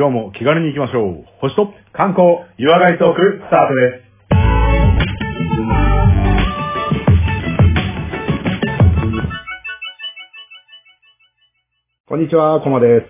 [0.00, 1.26] 今日も気軽に行きましょう。
[1.42, 4.10] 星と観光、湯上がりトーク、スタートです。
[12.08, 13.06] こんにちは、コマです。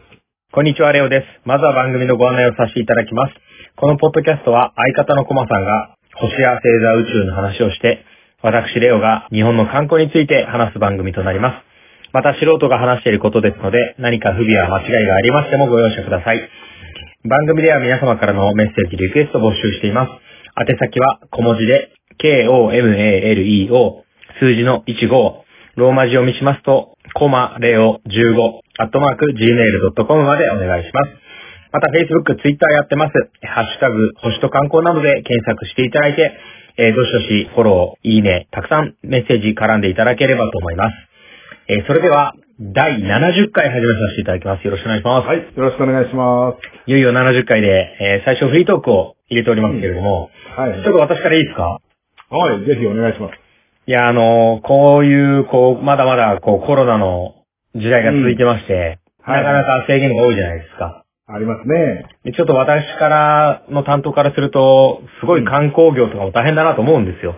[0.51, 1.27] こんにちは、レオです。
[1.45, 3.35] まずは番組のご案内をさせていただきます。
[3.77, 8.05] このポッドキャストは相方のコマさんが星や星座宇宙の話をして、
[8.43, 11.71] 私、レオが日本の観光について話す番組となります。
[12.13, 16.60] また素人が話していることですので、何か不備や間違いがありましてもご容赦ください。
[17.23, 20.11] 番組では皆様からのメッセージ、リクエストを募集しています。
[20.57, 24.05] 宛先は小文字で、k-o-m-a-l-e-o、
[24.41, 25.45] 数字の15、
[25.77, 28.41] ローマ字を見しますと、コマレオ15、
[28.79, 31.11] アットマーク gmail.com までお願いします。
[31.73, 33.13] また Facebook、Twitter やってます。
[33.47, 36.33] ハッシュタグ、星と観光などで検索していただいて、
[36.79, 40.95] えーどしどしフォロー、いいね、たくさんメッセージ絡んでいただければと思います。
[41.69, 42.33] えーそれでは、
[42.63, 44.65] 第70回始めさせていただきます。
[44.67, 45.27] よろしくお願いします。
[45.27, 46.53] はい、よろしくお願いしま
[46.87, 50.61] いよいよ70回で、えー最初フリートークを入れておりますけれども、す。
[50.61, 50.83] はい。
[50.85, 51.81] ちょっと私からいいですか？
[52.29, 53.33] はい、ぜひお願いします。
[53.87, 57.33] いや、あのーこういう、こう、まだまだ、こう、コロナの
[57.77, 61.05] 時代が続いてまして、うんはいなかなか制限が多いじゃないですか。
[61.29, 62.05] ありますね。
[62.25, 67.37] でちょっと私からの担当からすると、すごい観光業とかも大変だなと思うんですよ。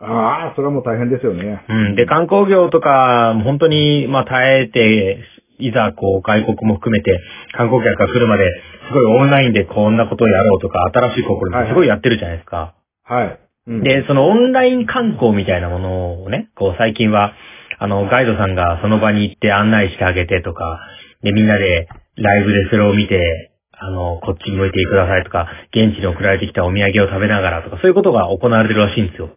[0.00, 1.64] ああ、それはもう大変ですよね。
[1.68, 1.96] うん。
[1.96, 5.24] で、観光業とか、本当に、まあ、耐えて、
[5.58, 7.20] いざ、こう、外国も含めて、
[7.52, 8.44] 観光客が来るまで、
[8.86, 11.28] すごいオンラインでこんなことをやろうとか、新しい試
[11.62, 12.74] みすごいやってるじゃないですか。
[13.02, 13.40] はい。
[13.66, 17.34] うん、で、そのオンライン観光みたいなものをね、こう最近は、
[17.80, 20.80] あの、ガイドさんがその場に行って案内してあげてとか、
[21.22, 29.30] で、みんなでライブでそれを見て、あの、こっちに向いてくださいとか、現地に送られてきたお土産を食べながらとか、そういうことが行われてるらしいんですよ。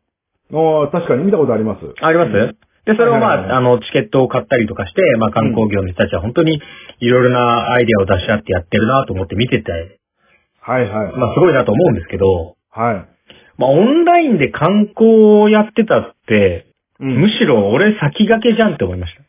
[0.53, 1.85] ああ、確かに見たことあります。
[2.01, 6.59] あります、うんで、それをまあ、あの、チケットを買ったりとかして、まあ、観光業の人たちは本当に
[6.99, 9.99] いろいろなアイデアを出し合ってやってるなと思って見てて、
[10.59, 11.15] はいはい。
[11.15, 12.95] まあ、すごいなと思うんですけど、はい。
[13.57, 16.67] まあ、オンラインで観光をやってたって、
[16.99, 19.23] うんむしろ俺先駆けじゃんって思いました。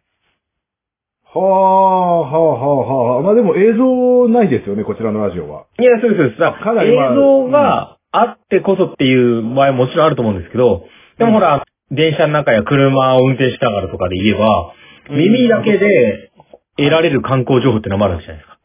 [1.39, 3.23] はあ、はあ、はあ、はあ。
[3.23, 5.65] まあでも映像ないですよね、こちらのラジオは。
[5.81, 6.41] いや、そうです、そうです。
[6.41, 10.85] だかなりまあ映像があってこそっていう場合ももちろんあると思うんですけど、
[11.25, 16.31] でもほら、電車の中や車を運転しながらとかで言えば、うん耳だけで
[16.77, 18.59] 得られる観光情報ってのもあるわけじゃないですか。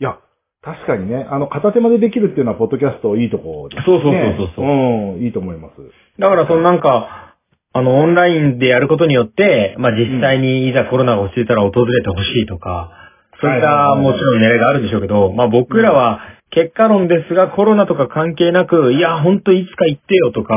[0.00, 0.18] いや、
[0.60, 3.84] 確かにね、あの、片手間でできるっていうのは、ポッドキャストいいとこですね。
[3.86, 5.74] そうそうそうそうそううん、いいと思います。
[6.18, 7.36] だからそのなんか、
[7.72, 12.92] あの、オンラインでやることによって、まあ実際にいざコロナが落ち着いたら訪れてほしいとか、
[13.40, 16.20] そういったもちろん狙いがあるんでしょうけど、まあ僕らは
[16.50, 20.54] 結果論ですがコロナとか関係なく、いや、ほんといつか行ってよとか、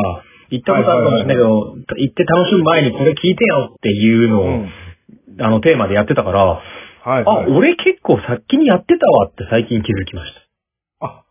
[0.50, 4.70] 行ったことあるかもしれないけど、行って楽しむ前にこれ聞いてよっていうのを、うん。
[5.40, 6.62] あのテーマでやってたから、は
[7.20, 7.52] い、あ、はい。
[7.52, 11.06] 俺結構先にやってたわって最近気づきました。
[11.06, 11.24] あ、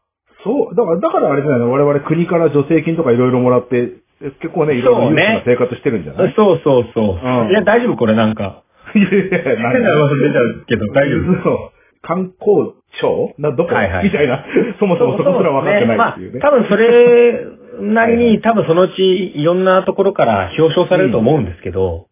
[0.45, 1.71] そう、だから、だからあれじゃないの？
[1.73, 3.93] 我々国から助成金とかいろいろもらって、
[4.23, 6.35] え結構ね、いろいろな生活してるんじゃない？
[6.37, 7.05] そうそうそう。
[7.17, 7.97] うんいや、大丈夫？
[7.97, 8.63] これなんか。
[8.95, 11.57] いやいやいや変な噂出ちゃうけど大丈夫そう。
[12.03, 14.45] 観光庁な、どこ、はいはいみたいな。
[14.79, 16.41] そもそもそこすら分かってないっていうね。
[16.41, 17.47] まあ、多分それ
[17.81, 22.07] なりに、多分そのうちいろんなところから 表彰されると思うんですけど、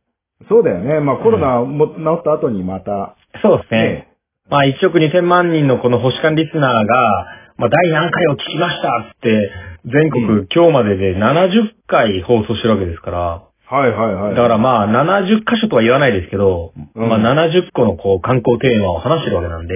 [0.48, 1.00] そうだよね。
[1.00, 3.82] まあコロナも治った後にまた、そうですね。
[3.82, 4.08] ね。
[4.50, 7.26] まあ、1億2000万人のこの星間リスナーが、
[7.56, 9.50] まあ、第何回を聞きましたって、
[9.86, 13.42] 全国、うん今日までで70回放送してるわけですから、
[13.72, 14.34] はいはいはい。
[14.34, 19.74] だからまあ、70箇所とは言わないですけど、うんまあ、70個のこう、観光テーマを話してるわけなんで、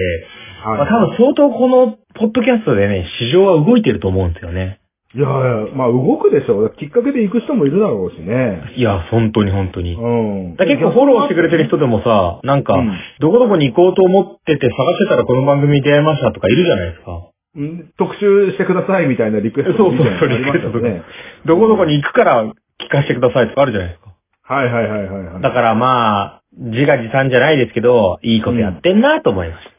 [0.67, 4.79] はい、まあ、多分相当この、ポッドキャストでね、市場は動いてると思うんですよね。
[5.15, 6.75] いやいや、まあ動くでしょう。
[6.77, 8.61] きっかけで行く人もいるだろうしね。
[8.75, 9.95] いや、本当に本当に。
[9.95, 10.07] う
[10.53, 10.55] ん。
[10.57, 17.31] だ結構フォローしてくれてる人でもさ、なんか、うんどこどこに行こうと思ってて探してたらこの番組に出会いましたとかいるじゃないですか。
[17.55, 21.01] うん特集してくださいみたいなリクエストそうそうそうみたいなのありましたよね。
[21.45, 24.13] どこどこに行くから聞かせてくださいとかあるじゃないですか。
[24.53, 25.41] はいはいはいはいはい。
[25.41, 29.76] だからまあ、自画自賛じゃないですけど、いいことやってんなと思いました。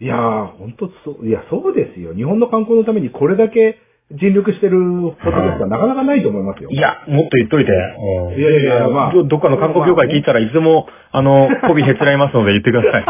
[0.00, 2.14] いやー、ほんとそう、いや、そうですよ。
[2.14, 3.78] 日本の観光のためにこれだけ
[4.12, 6.70] 尽力してるポッドキャストはなかなかないと思いますよ。
[6.70, 7.72] いや、もっと言っといて。
[7.72, 13.04] うんいやいやいやまあどどっかの観光協会聞いたらいつでも、あの、媚びへつらいますので言ってください。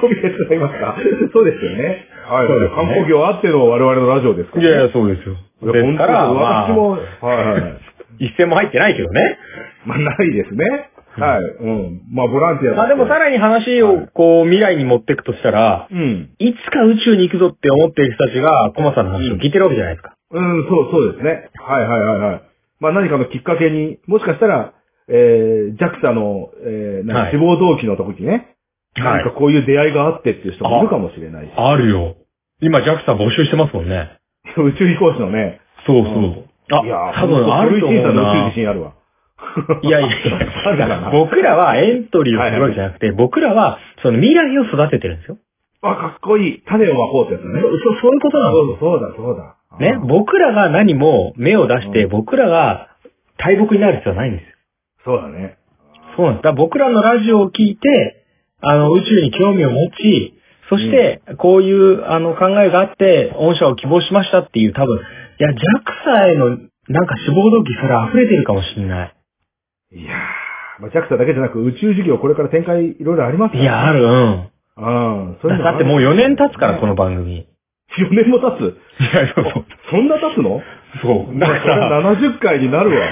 [0.00, 0.96] コミヘツがいますか？
[1.32, 2.06] そうですよね。
[2.30, 4.68] はい、そうですね観光業あっての我々のラジオですから、ね。
[4.68, 5.34] いやいや、そうですよ。
[5.72, 7.80] ですから、私も、あ、はいはいはい。
[8.30, 9.38] 一銭も入ってないけどね。
[9.86, 10.90] まあ、ないですね。
[11.18, 11.42] はい。
[11.42, 12.02] うん。
[12.10, 16.30] まあ、ボランティアまあでもさらに話をこう未来に持っていくとしたら、うん。
[16.38, 20.16] いつか宇宙に行くぞって思っている人たちが、コマさんの話を聞いてるわけじゃないですか。
[20.30, 21.50] うん、そう、そうですね。
[21.54, 22.42] はいはいはいはい。
[22.80, 24.74] まあ何かのきっかけに、もしかしたら、
[25.08, 28.44] えー、JAXA の、えー、なんはいか志望動機の時にね、はい
[28.96, 31.52] なんかこういう出会いがあってっていう人もいるかもしれないし。
[31.56, 32.16] あるよ。
[32.60, 34.18] 今 JAXA 募集してますもんね。
[34.56, 35.60] 宇宙飛行士のね。
[35.86, 36.44] そうそう。
[36.70, 38.54] あ、いや多分あると思う古市さんの宇宙な自。
[38.54, 38.92] 信あるわ。
[39.82, 45.38] いやいや僕らはエントリーをするわけじゃなくて、僕らはその未来を育ててるんですよ。
[45.82, 46.62] あ、かっこいい。
[46.66, 47.60] 種をまこうってやつね。
[47.60, 47.68] そ
[48.00, 49.54] そういうことなのそうそうだ、そうだ。
[49.78, 52.88] ね、僕らが何も目を出して、うん僕らが
[53.38, 54.56] 大木になる必要はないんですよ。
[55.04, 55.56] そうだね。
[56.16, 56.42] そうなんです。
[56.42, 58.24] だ僕らのラジオを聞いて、
[58.60, 60.34] あの、宇宙に興味を持ち、
[60.68, 65.00] そして、こういう、あの、考えがあって、御社を希望しましたっていう、多分、い
[65.38, 66.48] や、JAXA への、
[66.88, 69.14] なんか志望動機、それ溢れてるかもしれない。
[69.92, 74.50] いやー、まあ、JAXA だけじゃなく宇宙事業これから展開いろいろありますいや、ある、うん。
[74.76, 75.38] うん。
[75.42, 76.88] そういうのだってもう4年経つから、この。
[76.88, 77.48] の番組。
[77.98, 78.76] 4年も経つ？
[79.00, 79.64] いや、そう。
[79.90, 80.60] そんな経つの？
[81.02, 81.38] そう。
[81.38, 83.06] だからら、70回になるわ。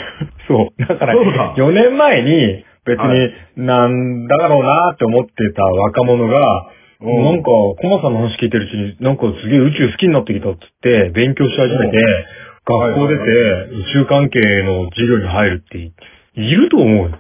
[0.47, 0.87] そう。
[0.87, 6.71] だから、そうだ4年前に、別はに、なんだろうなって思ってた若者が、
[7.01, 11.99] うんなんか、コマさんの話聞いてるうちに、なんかすげえ宇宙好きになってきたっつって、勉強し始めて、
[12.65, 15.93] 学校出て、宇宙関係の授業に入るって、
[16.37, 17.19] いると思うよ。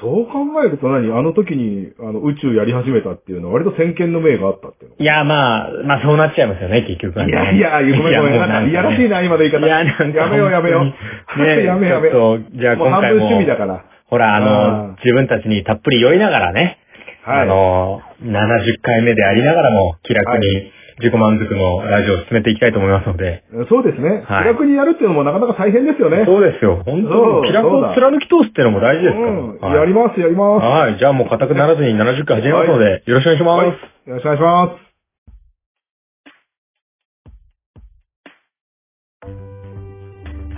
[0.00, 1.10] そう考えると何？
[1.16, 4.96] あの時にあの宇宙やり始めたっていうのは割と先見の明があったっていうの。
[4.98, 7.32] いや、まあ、まあそうなっちゃいますよね、結局はね。
[7.32, 8.38] いやいや、ごめんごめん。
[8.40, 9.64] なんか、いやらしいな、今の言い方。
[9.64, 11.42] いや、なんかやめようやめよう。
[11.42, 12.10] ねやめ やめ。
[12.10, 13.84] ちょっとじゃあもう半今回も分趣味だから。
[14.06, 16.78] ほら、ああの、自分たちにたっぷり酔いながらね、
[17.24, 17.42] はい。
[17.42, 23.44] あの、70回目でありながらも、気楽はに自己満足のラジオを進めていきたいと思いますので。
[23.68, 24.24] そうですね。
[24.26, 26.24] はい気楽にやるっていうのもなかなか大変ですよね。
[26.26, 26.82] そうですよ。
[26.84, 29.30] 本当気楽を貫き通すっていうのも大事ですから。
[29.30, 29.58] うん。
[29.58, 30.64] はいやります、やります。
[30.64, 30.98] はい。
[30.98, 33.58] じゃあもう固くならずに70回始めますので、よろしくお願いします。
[33.58, 33.66] はい。
[33.68, 33.74] よ
[34.14, 34.88] ろしくお願いします。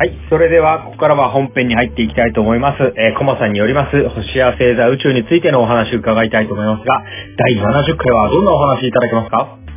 [0.01, 0.17] はい。
[0.31, 2.83] それでは、ここからは本編に入っていきたいと思います。
[2.97, 7.03] えー、コマさんによります、星や星座宇宙についてのお話を伺いたいと思いますが、
[7.37, 9.70] 第70回はどんなお話いただけますか？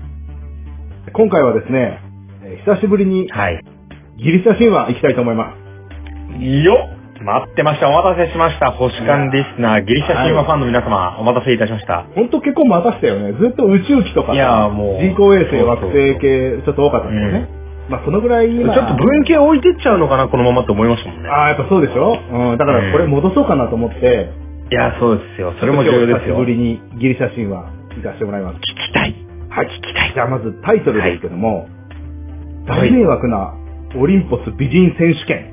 [1.13, 2.00] 今回はですね、
[2.44, 3.63] えー久しぶりにはい。
[4.18, 5.54] ギリシャ神話行きたいと思いま
[6.39, 6.44] す。
[6.44, 6.89] よ
[7.19, 7.88] っ待ってました。
[7.89, 8.71] お待たせしました。
[8.71, 12.06] 星間リスナー、ギリシャ神話ファンの皆様、お待たせいたしました。
[12.15, 13.33] ほんと結構待たしたよね。
[13.33, 17.48] ずっと宇宙機とかさいやーもう人工衛星、惑星系、ちょっと多かったんですよね。
[17.89, 18.74] まあそのぐらい今。
[18.74, 21.30] ちょっと文献置いてっちゃうのかな、このままって思いましたもんね。
[21.30, 22.18] ああ、やっぱそうでしょ？
[22.31, 22.57] うん。
[22.57, 24.30] だからこれ戻そうかなと思って、
[24.71, 25.54] いや、そうですよ。
[25.60, 26.36] それも重要ですよ。
[26.36, 28.56] 久しぶりにギリシャ神話行かせてもらいます。
[28.57, 29.15] 聞きたい。
[29.53, 30.13] はい、聞きたい。
[30.15, 31.69] じゃあまずタイトルですけども、はい
[32.65, 33.53] 大迷惑な
[34.00, 35.51] オリンポス美人選手権。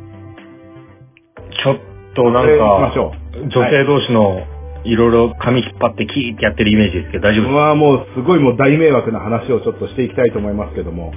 [1.50, 1.78] ちょっ
[2.14, 2.92] となんか。
[3.34, 4.46] 女性同士の
[4.84, 11.12] いろいろ髪引っ張ってキーってやってるイメージですけど、大丈夫ですまあもうすごいもう大迷惑な話をちょっとしていきたいと思いますけども。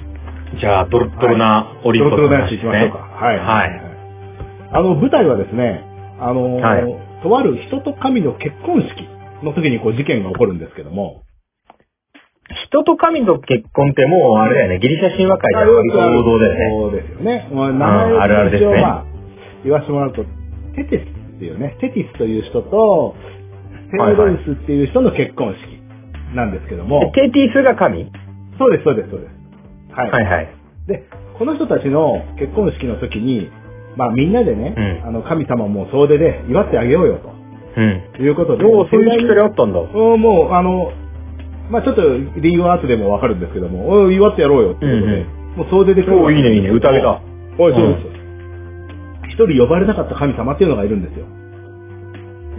[0.58, 2.98] じゃあ、ドロッドロなオリンポストロトロなの話ですね話いきましょうか。。
[3.24, 3.38] はい。
[3.38, 3.82] はい。
[4.72, 5.84] あの、舞台はですね、
[6.20, 9.08] あのーはいとある人と神の結婚式
[9.42, 11.23] の時にこう事件が起こるんですけども。
[12.74, 16.58] 人と神の結婚ってもうあれだよね、ギリシャ神話界では割と王道だよね。
[16.74, 17.48] そうですよね。
[17.54, 19.04] まあ、名前をあるあるですねまあ、
[19.62, 20.24] 言わせてもらうと、
[20.74, 23.14] テテスっていうね、テティスという人と、
[23.92, 27.12] テオドルスっていう人の結婚式なんですけども。
[27.14, 28.10] テティスが神？
[28.58, 29.30] そうです、そうです、そうです。
[29.94, 30.10] はい。
[30.10, 30.48] はいはい。
[30.88, 31.06] で、
[31.38, 33.50] この人たちの結婚式の時に、
[33.96, 37.20] まあみんなでね、うんあの神様も総出で祝ってあげようよ
[37.76, 38.02] うん。
[38.16, 39.78] ということで、おお、そういうしきたりあったんだ。
[39.78, 40.90] うんもう、あの、
[41.70, 42.02] まあちょっと
[42.40, 47.22] 理由は後でもわかるんですけども、おい祝ってやろうよっていうことで、うんもう総出で来るおお、いいねいいね、宴だ。
[47.58, 48.14] おい、そうです。
[49.30, 51.26] 一、人呼ばれなかった神様っていうのがいるんですよ。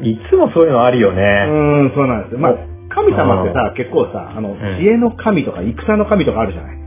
[0.04, 1.22] いつもそういうのあるようね。
[1.22, 2.40] ーん、そうなんですよ。
[2.40, 2.56] まあ、
[2.90, 6.78] 神様ってさ、結構さ、あの、ん知恵の神とか戦の神とかあるじゃない。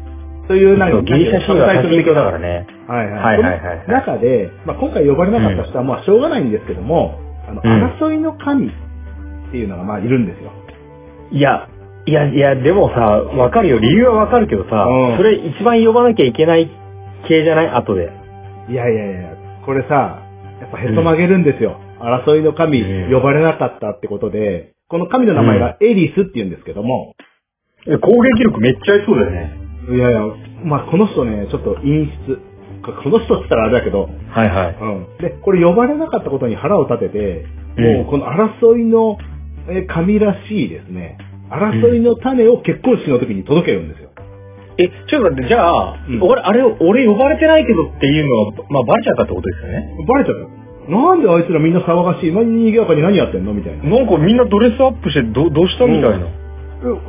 [0.48, 2.66] そういうなんか、ギリシャ神話は神教だからね。
[2.86, 3.38] はいはい。
[3.38, 8.70] はいはいはいはいその中で、まあ、今回呼ばれなかった人は、まあ、しょうがないんですけども、あの、うん争いの神っ
[9.50, 10.52] ていうのが、まあ、いるんですよ。
[11.32, 11.68] いや、
[12.08, 13.00] いや、いや、でもさ、
[13.36, 13.78] わかるよ。
[13.78, 16.70] 理由はわかるけどさ、うんそれ一番呼ばなきゃいけない
[17.28, 17.68] 系じゃない？
[17.68, 18.10] 後で。
[18.70, 20.22] いやいやいや、これさ、
[20.60, 21.78] やっぱへそ曲げるんですよ。
[22.00, 27.14] 争いの神、うん呼ばれなかったってことで、この神の名前がエリスって言うんですけども、
[27.86, 29.52] え攻撃力めっちゃありそうだよね。
[29.90, 30.20] いやいや、
[30.64, 32.38] まあ、この人ね、ちょっと陰湿。
[32.84, 34.76] ここの人って言ったらあれだけど、はいはい。
[34.80, 35.06] うん。
[35.18, 37.44] で、これ呼ばれなかったことに腹を立てて、
[37.76, 39.18] うんもうこの争いの
[39.68, 41.16] えー神らしいですね、
[41.50, 44.10] 争いの種を結婚式の時に届けるんですよ。
[44.78, 49.96] え、ちょっと待って、じゃあ、うん俺、あれ、俺呼ばれてないけどっていうのは、まあ、バレちゃったってことですよね。
[50.06, 50.58] バレちゃった。
[50.88, 53.84] なんであいつらみんな騒がしい、何賑やかに何やってんのみたいな。
[53.84, 56.26] なんかみんなドレスアップして、ど、どうしたみたいな。
[56.26, 56.30] え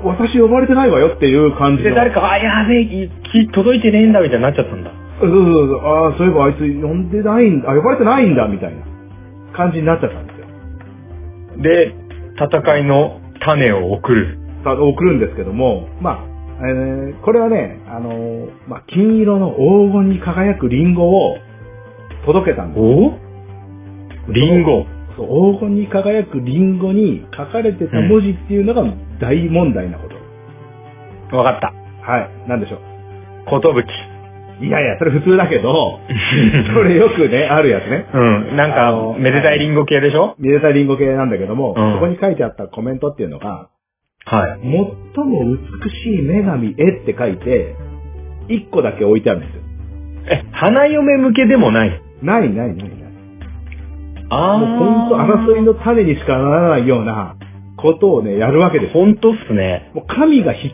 [0.04, 1.96] 私呼ばれてないわよっていう感じで、の。
[1.96, 4.92] 誰か、あ、やべえ、き届いてねえんだ、みたいになっちゃったんだ。
[5.22, 8.82] そうそうそうああ、そういえばあいつ呼んでないんだ、あ、呼ばれてないんだ、みたいな
[9.56, 10.46] 感じになっちゃったんですよ。
[11.62, 11.96] で、
[12.36, 14.38] 戦いの種を送る。
[14.64, 16.24] さ送るんですけども、まあ、
[16.62, 21.38] えーこれはね、あのーまあ、金色の黄金に輝くリンゴを
[22.26, 22.82] 届けたんです。
[22.82, 23.18] お？
[24.34, 24.86] リンゴ？
[25.16, 28.84] そう黄金に輝くリンゴに書かれてた文字っていうのが
[29.22, 30.10] 大問題なこ
[31.30, 31.38] と。
[31.38, 31.74] わかった。
[32.12, 32.50] はい。
[32.50, 32.80] なんでしょう？
[33.50, 33.88] ことぶき。
[34.62, 36.00] いやいや、それ普通だけど、
[36.74, 38.06] それよくね、あるやつね。
[38.14, 38.18] う
[38.54, 38.56] ん。
[38.58, 40.36] なんあのか、めでたいリンゴ系でしょ？
[40.40, 43.70] 見れたリンゴ系なんだけども、うんそこに書いてあったコメントっていうのが、
[44.26, 44.68] はい。
[45.16, 45.46] 最も
[45.84, 47.76] 美しい女神へって書いて、
[48.50, 49.62] 一個だけ置いてあるんですよ。
[50.32, 52.02] え、花嫁向けでもない？
[52.22, 52.90] ないないないない。
[54.32, 55.16] あもう本当
[55.54, 57.36] 争いの種にしかならないような
[57.78, 58.94] ことをね、やるわけです。
[58.94, 59.90] ほんとっすね。
[59.96, 60.68] もう神がひ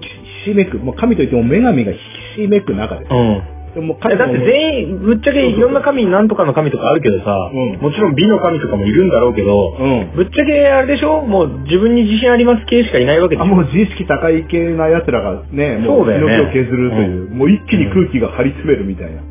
[0.46, 2.00] しめく、もう神といっても女神がひ
[2.42, 3.16] しめく中ですう。
[3.16, 3.42] ん。
[3.76, 10.16] でもだって全員、ぶっちゃけいろんな神、なんとかの神とかあるけどさ、うんもちろん美の神とかもいるんだろうけど、うん。
[10.16, 11.22] ぶっちゃけあれでしょ？
[11.22, 19.22] もう自分に自信あります系しかいないわけでしあ、ょもう自意識高い系な奴らがね、もう命を削るという、もう一気に空気が張り詰めるみたいな。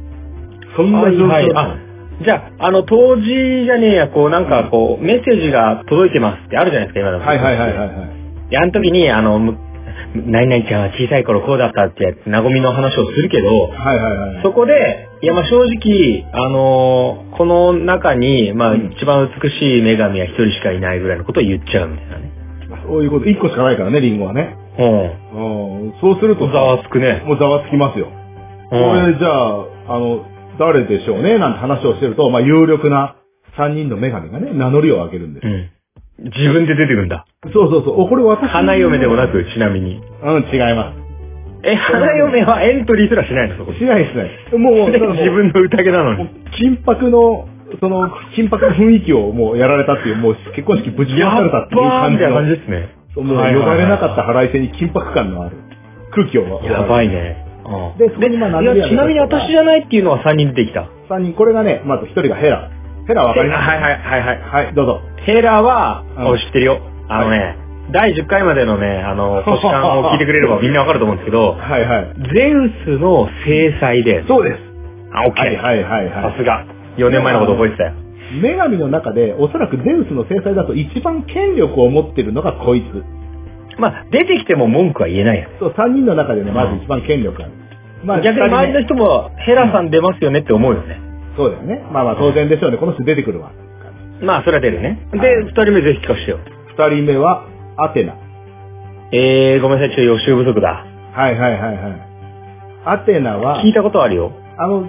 [0.77, 1.51] そんなはい状況はい。
[1.55, 1.77] あ、
[2.23, 7.19] じゃあ、あの、当時じゃねえや、こう、なんか、こう、メッセージが届いてますってあるじゃないですか、今の。
[7.25, 8.51] はいはいはいはいはい。
[8.51, 9.57] で、あの時に、あの、む
[10.15, 14.43] 何々ちゃんは小さい頃こうだったってやつ、なごみの話をするけど、はいはいはい。
[14.45, 22.31] そこで、いや、まあ正直、あのーこの中に、まあうん一番美しい女神は一人しかいないぐらいのことを言っちゃうみたいなね。
[22.87, 24.57] そういうこと、一個しかないからね、リンゴはね。
[24.79, 25.87] うん。
[25.87, 25.95] うん。
[26.01, 27.23] そうするとさ、ざわつくね。
[27.27, 28.07] もうざわつきますよ。
[28.71, 29.13] こうん。
[29.13, 30.25] れじゃあ、あの、
[30.59, 33.17] 誰でしょうね、なんて話をしてると、まあ有力な
[33.57, 35.51] 三人の女神がね、名乗りを上げるんですう。
[35.51, 35.71] ん。
[36.19, 37.27] 自分で出てくんだ。
[37.43, 38.01] そうそうそう。
[38.03, 38.49] お、これ私。
[38.49, 40.01] 花嫁でもなく、ちなみに。
[40.23, 40.99] うん、違います。
[41.65, 43.57] え、花嫁はエントリーすらしないの？
[43.57, 44.59] そこしないしない。
[44.59, 46.29] もう、だからもう自分の宴なのに。
[46.57, 47.49] 金箔の、
[47.81, 52.95] その、金箔の雰囲気をもうやられたっていう、もう結婚式ぶち壊されたっていう感じのみたいな感じ、ですね。
[53.15, 55.57] そうもうはいはいはい呼ばれなかった腹いせに緊迫感のある
[56.13, 56.63] 空気を。
[56.63, 57.09] やばい。
[57.09, 57.45] ね。
[57.65, 60.89] うんでそこにまあちなみに私じゃないっていうのは3人出てきた？
[61.09, 62.71] 三人、これがね、まず一人がヘラ。
[63.07, 63.69] ヘラわかります？
[63.69, 64.65] はいはいはいはい。
[64.65, 65.01] はい、どうぞ。
[65.25, 66.81] ヘラは、うんお知ってるよ。
[67.09, 67.57] あのね、
[67.93, 72.07] 第10回までのね、あの、 星間を聞いてくれればみんなわかると思うんですけど、はいはい。
[72.35, 74.59] ゼウスの制裁で、そうです。
[75.13, 75.45] あ、オッケー。
[75.45, 76.65] はいはいはいはさすが。
[76.97, 77.93] 4年前のこと覚えてたよ。
[78.37, 78.41] い。
[78.41, 83.05] 女神の中で、おそらくゼウスの制裁だと一番権力を持ってるのがこいつ。
[83.79, 85.49] まあ、出てきても文句は言えないよね。
[85.59, 87.55] そう、三人の中でね、まず一番権力がある。
[88.05, 91.04] ま逆に周りの人も、ヘラさん出ますよねって思うよね。
[91.37, 91.85] そうだよね。
[91.93, 92.79] まあまあ当然でしょうね。
[92.79, 93.53] この人出てくるわ。
[94.23, 95.09] まあ、それは出るね。
[95.13, 96.39] で、はい2人目ぜひ聞かせてよ。
[96.77, 98.15] 二人目は、アテナ。
[99.13, 100.87] えー、ごめんなさい、ちょっと予習不足だ。
[101.13, 102.09] はいはいはいはい。
[102.87, 104.33] アテナは聞、いたことあるよ。
[104.57, 104.89] あの、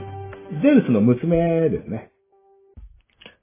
[0.61, 2.11] ゼウスの娘ですね。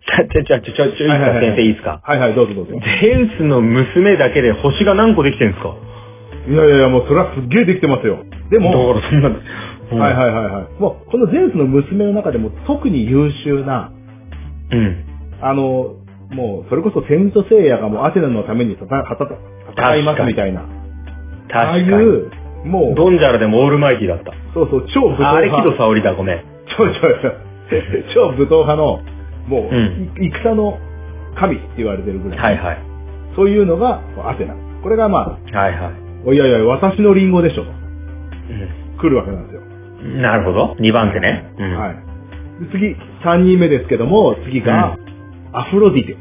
[0.07, 2.01] ちょ、ちょ、ちょ、ちょ、ちょ、先生いいですか。
[2.05, 2.73] はいはい、どうぞどうぞ。
[3.01, 5.75] ゼウスの娘だけで星が何個できてるんですか？
[6.49, 8.25] いやいやいや、もうそれはすっげえできてますよ。
[8.51, 9.31] でも、だからそんな、
[9.99, 10.81] はいはいはいはい。
[10.81, 13.93] もう、このゼウスの娘の中でも特に優秀な、
[14.73, 14.77] い。
[14.77, 15.05] うん。
[15.41, 15.97] あの、
[16.31, 19.29] もう、それこそセントセイヤがもうアテナのために戦戦
[19.77, 20.63] 戦いますみたいな。
[20.63, 22.05] ああい確かに。
[22.05, 22.31] う、
[22.65, 24.33] もう、ドンジャラでもオールマイティだった。
[24.55, 25.71] そうそう、超武闘あ、あれ派。
[25.71, 26.45] キド沙織だ、ごめん。
[26.77, 26.87] 超
[28.15, 29.01] 超超武闘派の、
[29.49, 30.79] もう、うんい戦の
[31.35, 32.39] 神って言われてるぐらい。
[32.39, 32.79] はいはい。
[33.37, 34.55] そういうのがアテナ。
[34.83, 35.75] これがまはいはい。
[35.75, 35.93] あ、
[36.27, 37.71] おいやいや、私のリンゴでしょと。
[37.71, 37.73] う
[39.01, 39.63] 来るわけなんですよ。
[40.05, 40.23] ん。
[40.23, 40.77] なるほど。
[40.81, 41.45] 2番手ね。
[41.59, 41.79] うん。
[41.79, 41.95] はい。
[42.65, 44.97] で次、3人目ですけども、次が、
[45.53, 46.17] アフロディテ。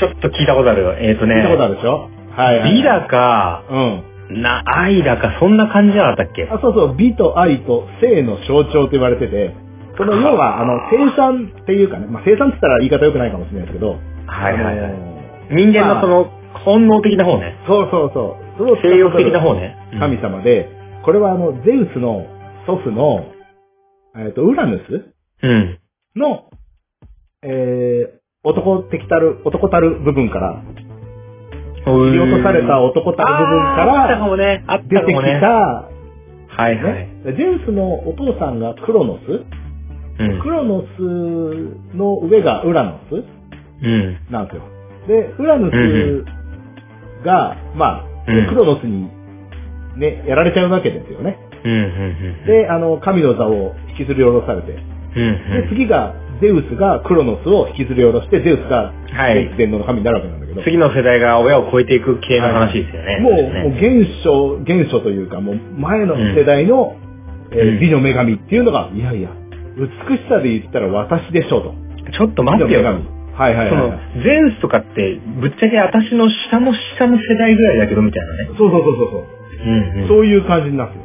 [0.00, 0.94] ちょっと聞いたことあるよ。
[0.94, 1.36] えっ、ー、とね。
[1.36, 2.08] 聞いたことあるでしょ？
[2.36, 2.74] はいはい。
[2.74, 4.42] 美だか、うん。
[4.42, 6.44] な、愛だか、そんな感じじゃなかったっけ？
[6.50, 9.54] あ、そうそう、美と愛と性の象徴と言われてて、
[9.98, 14.92] その要は、あの、生産っていうかね、まあ、生産って言ったら言い方良くないかもしれないですけど、はいはいはい。
[15.50, 16.30] 人間のその、
[16.64, 17.58] 本能的な方ね。
[17.66, 18.58] そうそうそう。
[18.58, 19.76] それを性欲的な方ね。
[19.92, 20.68] うん神様で、
[21.04, 22.26] これはあの、ゼウスの
[22.66, 23.32] 祖父の、
[24.16, 25.78] えっ、と、ウラヌスうん。
[26.16, 26.50] の、
[27.42, 30.62] えー、男的たる、男たる部分から、
[31.84, 34.64] 切切り落とされた男たる部分かあったから、もね。
[34.68, 35.40] あっ出てきたかもね。
[35.40, 36.94] た、はいはい。
[36.94, 40.48] ね、ゼウスのお父さんがクロノス、うんク。
[40.50, 43.14] ロノスの上がウラノス
[43.84, 44.18] うん。
[44.30, 44.62] なんですよ。
[45.08, 46.24] で、ウラヌうん
[47.22, 49.10] スが、まあ、うんクロノスに
[49.96, 51.38] ね、やられちゃうわけですよね。
[51.64, 51.72] うん。
[51.72, 52.46] うん。
[52.46, 55.62] で、あの、神の座を引きずり下ろされて、うん。
[55.62, 63.20] で、次が、ゼウスがクロノスを引きずり下ろして、ゼウスがはい天皇の神になるわけなんだけど、次の世代が親を超えていく系の話ですよね。
[63.20, 66.96] もう、もう現象、現象というか、もう前の世代の、
[67.52, 69.30] え美の女神っていうのが、いやいや、
[69.76, 71.74] 美しさで言ったら私でしょうと。
[72.12, 72.82] ちょっと待ってよ。
[72.82, 78.58] はいはいそのはいはい。、ゼウスとかって、ぶっちゃけ私の下の下の世代ぐらいだけどみたいなね。
[78.58, 79.68] そうそうそうそうそう。
[79.68, 80.08] うんうん。
[80.08, 81.00] そういう感じになるんで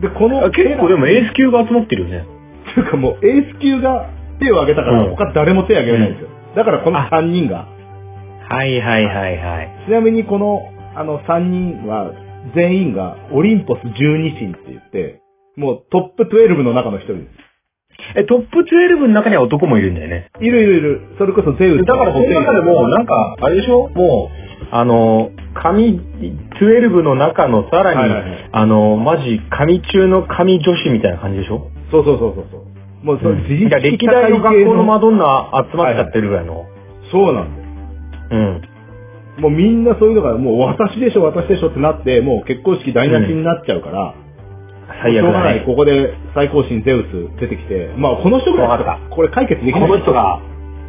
[0.00, 0.10] すよ。
[0.10, 2.26] で、この、あ結構でもエース級が集まってるよね。
[2.74, 6.28] というかもうエース級が手を挙げたから、うん他誰も手を挙げれないんですよ。
[6.54, 7.66] だからこの3人が、
[8.48, 9.84] はいはいはいはい。
[9.86, 10.60] ちなみにこの、
[10.94, 12.12] あの3人は、
[12.54, 15.20] 全員がオリンポス12神って言って、
[15.56, 17.26] もうトップ12の中の一人です。
[18.16, 20.30] え、トップ12の中には男もいるんだよね。
[20.40, 21.00] いるいるいる。
[21.18, 23.88] それこそゼウスだからその中でも、なんか、あれでしょ？
[23.88, 25.30] もう、あの、
[25.62, 26.00] 神、
[26.60, 31.70] 12の中のさらに、はいはいはいあの、マジ、神中の神女子みたいな感じでしょ？
[31.90, 33.04] そうそうそうそうそう。
[33.04, 36.66] もうそれうん歴代の学校のマドンナ集まっちゃってるぐらいの。
[37.10, 37.68] そうなんだよ。
[38.30, 39.42] うん。
[39.42, 44.14] もうみんなそういうのが、もう私でしょ、私でしょってなって、もう結婚式台無しになっちゃうから、
[45.02, 45.64] 最悪だしょうがない、ね。
[45.64, 49.88] ここで最高神ゼウス出てきて、まあこの人ぐらいこれ解決できない。
[49.88, 50.42] この人が、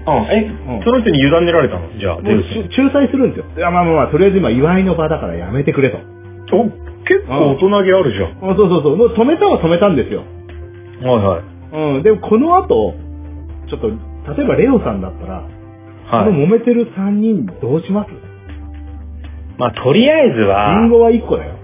[0.08, 2.00] うん、え、うんその人に委ねられたの？
[2.00, 3.46] じゃあ、もうし仲裁するんですよ。
[3.58, 5.98] いやまあまあまあ、とりあえず今祝いの場だからやめてくれと。
[6.56, 6.64] お、
[7.06, 8.52] 結構大人げあるじゃん。
[8.52, 8.98] あそうそうそう。
[8.98, 10.24] もう止めたは止めたんですよ。
[11.02, 11.96] はいはい。
[11.96, 12.04] うん。
[12.04, 12.96] でもこの後、
[13.70, 13.90] ちょっと、
[14.36, 16.26] 例えばレオさんだったら、はい。
[16.26, 18.10] この揉めてる3人どうします？
[19.58, 21.56] まあ、とりあえずはリン、ゴは1個だよ。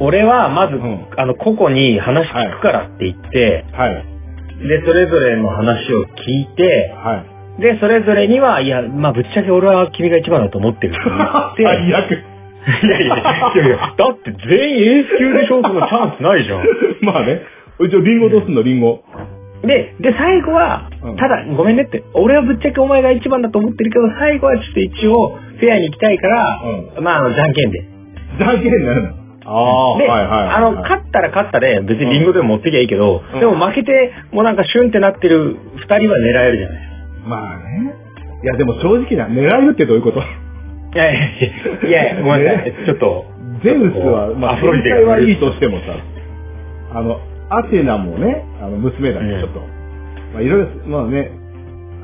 [0.00, 4.13] 俺はまず、うんあの、個々に話聞くからって言って、はい。
[4.62, 7.24] で、それぞれの話を聞いて、は
[7.58, 7.60] い。
[7.60, 12.34] で、それぞれには、いや、まあ、ぶっちゃけ俺は君が一番だと思ってるって言って、 最悪。
[12.82, 16.64] いやいやいや、いやいや、だって全員エース級でしょそのチャンスないじゃん。
[17.02, 17.42] まあね。
[17.90, 19.02] じゃあリンゴどうすんのリンゴ。
[19.62, 26.60] で、で、最後はうん、ただ、ごめんねって、俺はぶっちゃけお前が一番だと思ってるけど、最後はちょっと一応、フェアに行きたいから、
[27.00, 27.84] まあ、あの、じゃんけんで。
[28.38, 29.23] じゃんけんになるの？
[29.46, 30.48] ああ、で、はいはい。
[30.56, 36.88] あの、勝ったら勝ったで、別にリンゴでも持ってきゃいいけど、うんでも負けて、もうなんかシュンってなってる二人は狙えるじゃない。
[37.26, 37.94] まあね。
[38.42, 40.20] いやでも正直な、狙えるってどういうこと？
[40.20, 40.22] い
[40.96, 41.14] やい
[41.90, 42.74] やいや、ごめんなさい。
[42.86, 43.24] ちょっと。
[43.62, 44.72] ゼウスは、まあ、アフロ
[45.08, 45.96] はいいとしてもさ、
[46.92, 47.18] あの、
[47.50, 49.60] アテナもね、あの、娘だうんけちょっと。
[49.60, 51.30] まあ、いろいろ、まあね、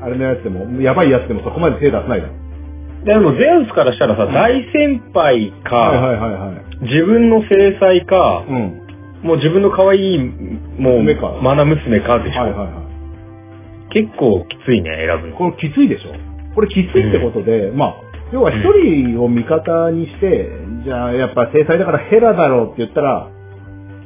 [0.01, 2.33] あれのやつでも、やばいやつでもそこまで手出さないだろ。
[3.05, 6.50] でも、ゼウスからしたらさ、大先輩か、はいはいはいはい。
[6.81, 8.81] 自分の制裁か、うん。
[9.23, 12.41] もう自分の可愛い、もう、娘かマナ娘かでしょ。
[12.41, 12.81] はいはいは
[13.89, 13.93] い。
[13.93, 15.37] 結構きついね、選ぶの。
[15.37, 16.13] これきついでしょ
[16.55, 17.95] これきついってことで、まあ、
[18.33, 20.49] 要は一人を味方にして、
[20.85, 23.29] じゃあやっぱ制裁だからヘラだろうって言ったら、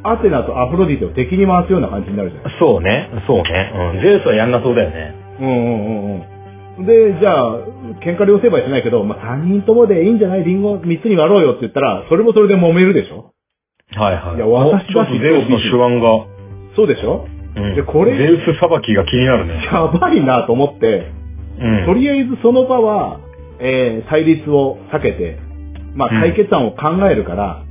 [0.03, 3.93] アテナとアフロディテを敵に回すような感じになるじゃないそうね、そうね。
[3.95, 4.01] うん。
[4.01, 5.15] ゼウスはやんなそうだよね。
[5.39, 6.34] うんうんうんうん。
[6.79, 7.59] で、じゃあ、
[8.03, 10.43] 喧嘩両成敗しないけど、まあ、3人ともでいいんじゃない？
[10.43, 13.31] リンゴ3つに割ろうよって言ったら、それもそれで揉めるでしょ？
[13.95, 14.35] はいはい。
[14.35, 16.25] いや私だしおちょっとゼウスの手腕が、
[16.75, 17.27] そうでしょ？
[17.55, 19.63] うんでこれゼウス裁きが気になるね。
[19.63, 21.11] やばいなと思って、
[21.61, 21.85] うん。
[21.85, 23.21] とりあえずその場は、
[23.61, 25.39] えー、対立を避けて、
[25.95, 27.65] まあ、うん解決案を考えるから、うん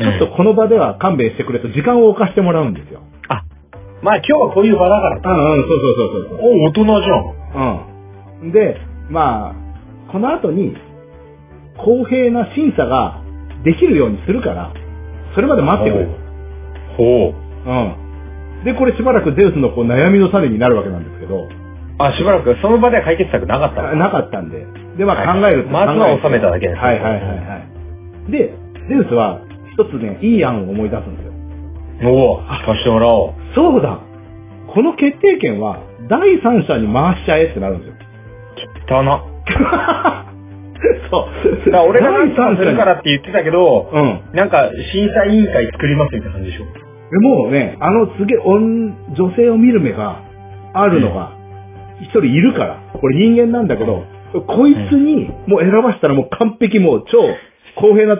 [0.00, 3.02] ちょっとこの場では勘弁してくれと時間を置かしてもらうんですよ。
[3.28, 3.44] あ、
[4.02, 5.30] まあ今日はこういう場だから。
[5.30, 6.50] うんうん、そうそうそうそうそう。
[6.56, 7.84] お、大人じゃん。
[7.84, 7.89] うん。
[8.52, 8.76] で、
[9.10, 10.74] まあ、この後に、
[11.76, 13.22] 公平な審査が
[13.64, 14.72] できるようにするから、
[15.34, 16.10] それまで待ってくれと。
[16.96, 17.34] ほ
[17.66, 17.68] う。
[17.68, 18.64] うん。
[18.64, 21.48] で、これしばらくゼウスのこう悩みの種になるわけなんですけど、
[21.98, 24.66] あ、しばらくその場では解決策なかったのなかったんで。
[24.96, 25.70] で、まあはい考えると。
[25.70, 27.58] まずは収めただけですねはいはいはいは
[28.28, 28.32] い。
[28.32, 28.54] で、
[28.88, 29.40] ゼウスは
[29.72, 32.10] 一つね、いい案を思い出すんですよ。
[32.10, 33.32] おお、聞かせてもらおう。
[33.54, 34.00] そうだ
[34.74, 37.94] この決定権は第三者に回しちゃえってなるんですよ。
[38.88, 39.24] 汚な。
[41.10, 41.64] そう。
[41.66, 44.20] だから俺が何とかするからって言ってたけど、うん。
[44.32, 46.66] なんか審査委員会作りますみたいな感じでしょ。
[47.10, 50.22] でもうね、あのすげえ女女性を見る目が
[50.74, 51.32] あるのが
[52.00, 54.04] 一人いるから、これ人間なんだけど、
[54.46, 57.18] こいつにもう選ばしたらもう完璧もう超
[57.76, 58.16] 公平な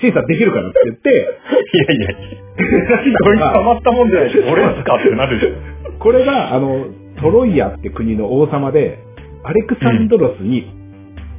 [0.00, 2.08] 審査できるからって言って、いやいや、
[3.22, 5.98] こいつたまったもんじゃないし、俺ですかってなるでしょ。
[5.98, 6.86] これがあの、
[7.20, 8.98] トロイアって国の王様で、
[9.44, 10.70] アレクサンドロスに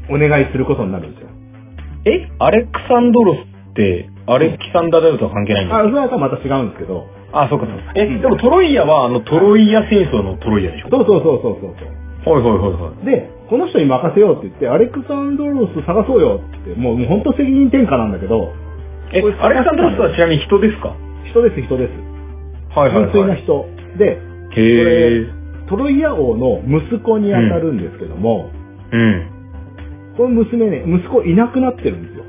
[0.09, 1.29] お願いすることになるんですよ。
[2.05, 2.29] え？
[2.39, 3.37] アレクサンドロス
[3.71, 7.93] って、アレキサンダーダウとは関係ないんだあ、それはまた違うんですけど、あ、そうかそうか。
[7.95, 10.89] え、でもトロイアは、あの、トロイア戦争のトロイアでしょ？
[10.91, 12.33] そうそうそうそうそうそう。
[12.33, 13.05] はいはいはいはい。
[13.05, 18.51] で、この人に任せようって言って、アレクサンドロス探そうよって、もうもう本当責任転嫁なんだけど、
[19.13, 20.95] え、これアレクサンドロスはちなみに人ですか？
[21.31, 21.91] 人です人です。
[22.75, 23.65] はい純粋な人。
[23.97, 24.19] で、
[24.55, 25.42] へえ。
[25.69, 28.49] トロイア王の息子に当たるんですけども、
[28.91, 29.29] うん。
[30.17, 32.23] この娘ね、息子いなくなってるんですよ。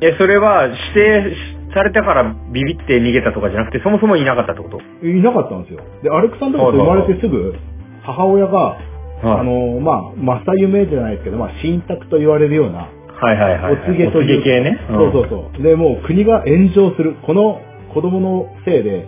[0.00, 1.36] え、それは指定
[1.74, 5.06] されたからビビって逃げたとかじゃなくて、そもそもいなかったってこと？
[5.06, 5.80] いなかったんですよ。
[6.02, 7.54] で、アレクサンドロス生まれてすぐ、
[8.02, 8.78] 母親が、
[9.22, 13.72] あはいの、まあ、正夢じゃないですけど、まあ、神託と言われるような、はいはいはい。
[13.74, 14.78] お告げというお告げ系ね。
[14.88, 15.62] そうそうそう。
[15.62, 17.14] で、もう国が炎上する。
[17.22, 17.60] この
[17.94, 19.06] 子供のせいで、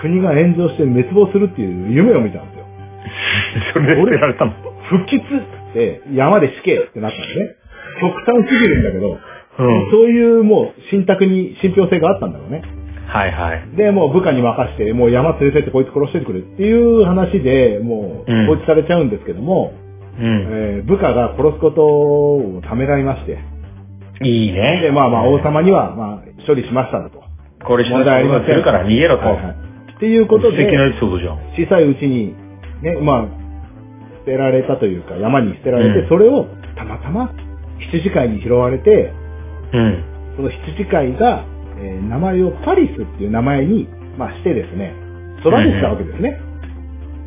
[0.00, 2.57] 国が炎上して滅亡するっていう夢を見たんですよ。
[3.72, 4.52] それで捨てられたの。
[4.88, 5.22] 不吉っ
[5.72, 7.46] て山で死刑ってなったんですね。
[8.00, 9.18] 極端すぎるんだけど、
[9.58, 9.90] うん。
[9.90, 12.62] そういうもう信託に信憑性があったんだろうね。
[13.06, 13.76] はいはい。
[13.76, 19.72] で、もう部下に任して、もう山連れてってこいつ殺してくれっていう話で、もううん放置されちゃうんですけども、
[20.18, 20.26] うん。
[20.26, 23.38] えー部下が殺すことをためらいまして、
[24.22, 24.80] いいね。
[24.82, 27.22] で、まあまあ王様には、まあ、処理しましたと。
[27.64, 29.24] これ一つのことするから逃げろと。
[29.24, 29.56] はいはい。
[29.96, 31.38] っていうことで、素敵なエピソードじゃん。
[31.56, 32.34] 小さいうちに、
[32.82, 33.26] ね、まあ、
[34.20, 37.32] 捨てられたというか、山に捨てられて、うんそれをたまたま
[37.78, 39.12] 羊飼いに拾われて、
[39.72, 40.04] うん。
[40.36, 41.44] その羊飼いが、
[41.80, 44.94] えー名前をパリスっていう名前に、まあ、してですね、
[45.40, 46.40] 育ててたわけですね。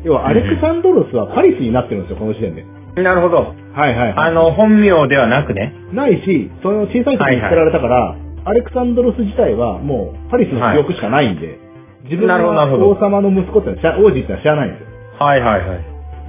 [0.04, 2.64] 要は、アレクサンドロスはパリスになってるんですよ、この時点で。
[3.02, 3.54] なるほど。
[3.74, 4.14] はいはい、はい。
[4.16, 5.72] あの、本名ではなくね。
[5.92, 11.58] ないし、その小さい時に捨てられたから、アレクサンドロス自体はもうパリスの記憶しかないんで、
[12.04, 14.91] 自分なるほどなるがほど王様の息子ってのは王子ってのは知らないんですよ。
[15.18, 15.74] はいはいは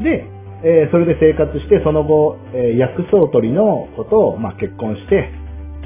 [0.01, 0.03] い。
[0.03, 0.25] で、
[0.63, 5.29] えーそれで生活して、その後、えー薬草取りのことを、まあ、結婚して、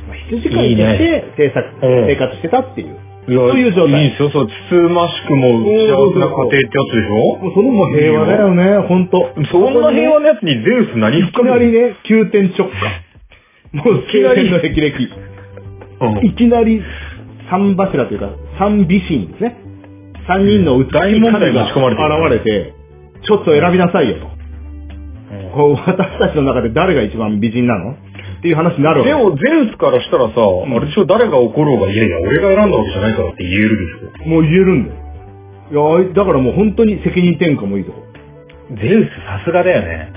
[0.08, 2.96] まあ、羊飼いとして生活うん生活してたっていう。
[3.30, 7.38] いやそういう状態いいですよ、そう、つつましくも幸せな家庭ってやつでしょ？
[7.44, 9.34] もうそのもう平和だよね、ほんと。
[9.52, 12.72] そんな平和なやつにゼウス何いきなりね、急転直下。
[13.74, 15.10] もう、いきなりの霹靂。
[16.00, 16.82] うんいきなり
[17.50, 18.30] 三柱というか、
[18.60, 19.58] 三美神ですね。
[20.28, 22.74] 三人の美しい大問題神が現れて、
[23.26, 24.26] ちょっと選びなさいよと。
[24.26, 24.38] うん
[25.54, 27.92] こう私たちの中で誰が一番美人なの？
[27.92, 33.78] っていう話になるわけでも、ゼウスからしたらさ、んあれでしょ、誰が怒ろうが、いやいや、俺が選んだわけじゃないからって言える
[34.22, 36.00] でしもう言えるんだよ。
[36.04, 38.00] いや、だからもう本当に責任転嫁もいいとこ。
[38.00, 38.76] ょ。
[38.76, 40.14] ゼウスさすがだよね。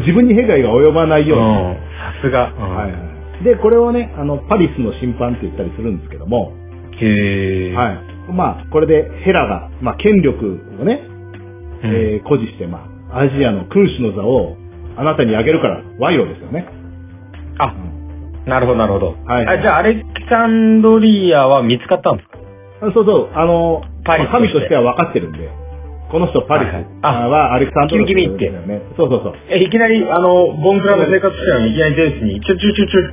[0.00, 1.44] 自分に被害が及ばないように。
[1.44, 1.74] うん。
[1.74, 2.52] さすが。
[2.52, 2.98] うんはいは
[3.40, 3.44] い。
[3.44, 6.52] で、これをね、あの、パリスの審判って言ったりするんですけども、
[7.00, 7.74] へえ。
[7.74, 8.32] はい。
[8.32, 11.15] まあ、これでヘラが、まあ、権力をね、うん
[11.94, 14.56] えー誇示して、まあ、アジアの君主の座を
[14.96, 16.66] あなたにあげるから、賄賂ですよね。
[17.58, 17.74] あ、
[18.46, 19.14] なるほど、なるほど。
[19.26, 22.38] はいあじゃあ、アレキサンドリアは見つかったんですか？
[22.88, 25.48] あそうそう、あの、パリ神としては分かってるんで、
[26.10, 26.72] この人パリス
[27.02, 28.46] はアレクサンドロス君々って。
[28.96, 29.34] そうそうそう。
[29.50, 33.12] え、いきなり、あの、ボンクラで生活してたのに、いきなりゼウスに、ちょ、ちょ、ちょ、ちょ、ちょ、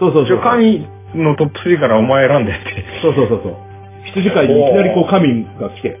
[0.00, 0.38] そうそうそう。
[0.40, 2.60] 神のトップ3からお前選んでって。
[3.02, 3.56] そうそうそうそう。
[4.06, 5.98] 羊飼いにいきなりこう神が来て、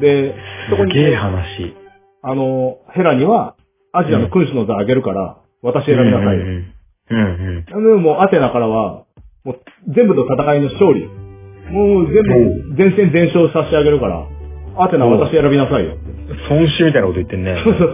[0.00, 0.34] で、
[0.70, 1.74] そこにすげえ話。
[2.22, 3.56] あの、ヘラには、
[3.92, 6.44] アジアの君主の座あげるから、私選びなさいよ。
[6.44, 6.64] うん
[7.10, 7.64] うん。
[7.64, 9.04] でもうアテナからは、
[9.44, 9.60] もう
[9.94, 11.08] 全部の戦いの勝利。
[11.70, 14.26] もう全部、全戦全勝差し上げるから、
[14.76, 15.96] アテナ私選びなさいよ。
[16.48, 17.60] 孫子みたいなこと言ってんね。
[17.64, 17.92] そうそう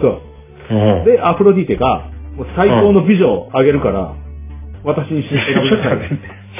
[0.69, 0.77] そう。
[0.77, 1.05] うん。
[1.05, 4.13] で、アフロディーテが、もう最高の美女をあげるから、
[4.83, 6.09] 私に選びちょっとなさい。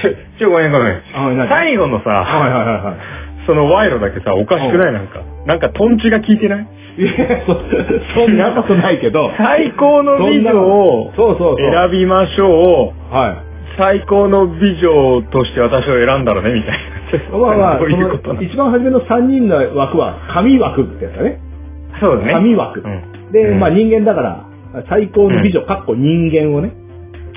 [0.01, 1.01] ちょ、ちょ、ごめんごめん。
[1.47, 3.45] 最後のさ、はいはいはいはい。
[3.45, 4.93] その賄賂だけさ、おかしくない？
[4.93, 5.21] なんか。
[5.47, 6.67] なんかトンチが効いてない？
[6.97, 7.53] いや、そ、
[8.25, 11.11] そんなことないけど、最高の美女を。
[11.57, 13.13] 選びましょう。
[13.15, 13.43] は
[13.77, 17.31] 最高の美女として私を選んだらね、みたいい。
[17.31, 17.37] な。
[17.37, 21.39] まあまあ、どういうこと一番初めの3人の枠は、神枠ってやつだね。
[22.01, 22.33] そうだね。
[22.33, 22.81] 神枠。
[22.81, 24.45] うんで、うんまあ人間だから、
[24.89, 26.71] 最高の美女、かっこ人間をね、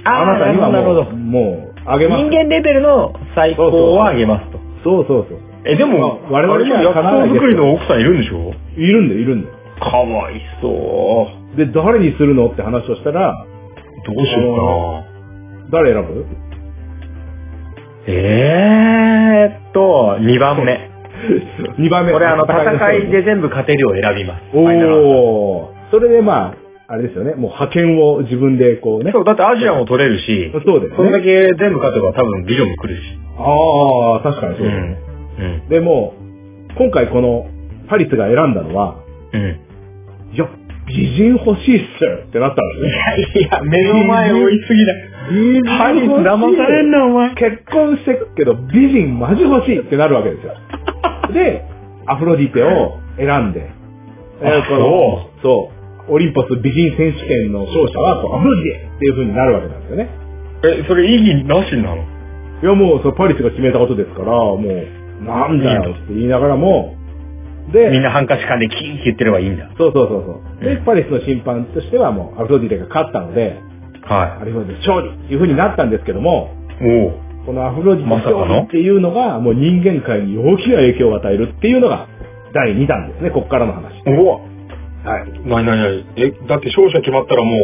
[0.05, 1.17] あなたにはもう。
[1.17, 2.23] もう、あげます。
[2.23, 4.59] 人間レベルの最高はあげますと。
[4.85, 5.50] そうそうそう。
[5.65, 8.53] え、でも、まあ我々には薬草作りの奥さんいるんでしょ？
[8.77, 9.55] いるんだよ、いるんだよ。
[9.81, 11.57] かわいそう。
[11.57, 12.49] で、誰にするの？
[12.49, 13.35] って話をしたら、
[14.07, 15.05] どうしようか
[15.71, 16.21] 誰選ぶ？
[16.21, 16.27] な。
[18.07, 20.91] えーっと、2番目。
[21.79, 22.13] ?2 番目。
[22.13, 24.43] これあの、戦いで全部勝てるを選びます。
[24.57, 25.91] おー。
[25.91, 26.55] それでま
[26.89, 29.13] あ、あれですよね、もう派遣を自分でこうね。
[29.13, 31.25] そう、だってアジアも取れるし、そうですそれだね。
[31.25, 33.03] け全部勝てば多分美女も来るし。
[33.39, 34.83] ああ、確かにそううですね。
[35.07, 35.10] ん。
[35.41, 35.69] うん。
[35.69, 36.15] でも、
[36.77, 37.47] 今回この
[37.89, 38.97] パリスが選んだのは、
[39.33, 39.61] うん。
[40.33, 40.49] いや、
[40.87, 42.91] 美人欲しいっすってなったんで
[43.33, 43.43] すね。
[43.43, 44.95] いや、目の前追いすぎだ。
[45.79, 47.35] パリス騙されんな、お前。
[47.35, 50.55] 結婚してっけど、美人マジ欲しいってなるわけですよ。
[51.33, 51.65] で、
[52.07, 53.71] アフロディテを選んで、
[54.41, 55.71] このそ
[56.09, 60.09] う、オリンポス美人選手権の勝者はアフロディテっていう風になるわけなんですよね。
[60.65, 62.03] え、それ意義なしなの？
[62.63, 64.61] いやもう、そうパリスが決めたことですから、もう、
[65.21, 66.97] なんだよって言いながらも、
[67.73, 69.71] で、みんなハンカチ噛んでキーって言ってればいいんだ。
[69.79, 70.65] そうそうそうそう。
[70.65, 73.61] で、うんパリスの審判としてはもうアフロディテが勝ったので、
[74.03, 76.85] はアフロディテ勝利っていう風になったんですけども、い。
[76.85, 77.47] おお。
[77.47, 82.09] このアフロディテ勝利っていうのが、もう人間界に大きな影響を与えるっていうのが、
[82.53, 84.03] 第2弾ですね、こっからの話。
[84.07, 84.41] おお。
[85.05, 85.31] はい。
[85.49, 87.57] なになになにえ、だって勝者決まったらも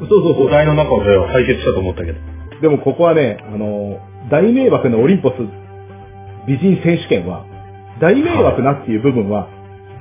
[0.00, 0.46] う、そうそうそう。
[0.46, 2.18] お題の中では解決したと思ったけど。
[2.62, 5.34] でもここはね、あの、大迷惑のオリンポス
[6.46, 7.44] 美人選手権は、
[8.00, 9.48] 大迷惑なっていう部分は、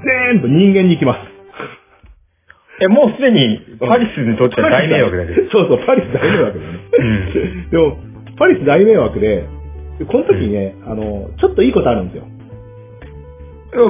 [0.03, 1.31] 全部人間に行きます。
[2.81, 5.49] え、もうすでに、パリスにとっては大迷惑だけど。
[5.51, 6.79] そうそう、パリス大迷惑だよね。
[6.97, 7.69] うん。
[7.69, 7.97] でも、
[8.37, 9.45] パリス大迷惑で、
[9.99, 12.23] でこの時にね、あの、ちょっといいことあるんですよ。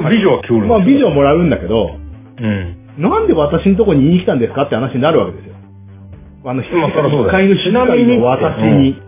[0.08, 1.96] 美女は来るんまあ、美女もらうんだけど、
[2.38, 2.76] うん。
[2.98, 5.54] なんで私のとこに言いに来たんですかって話になるわけですよ。
[6.44, 9.00] あの、まあそ飼い主ちなみにの私に、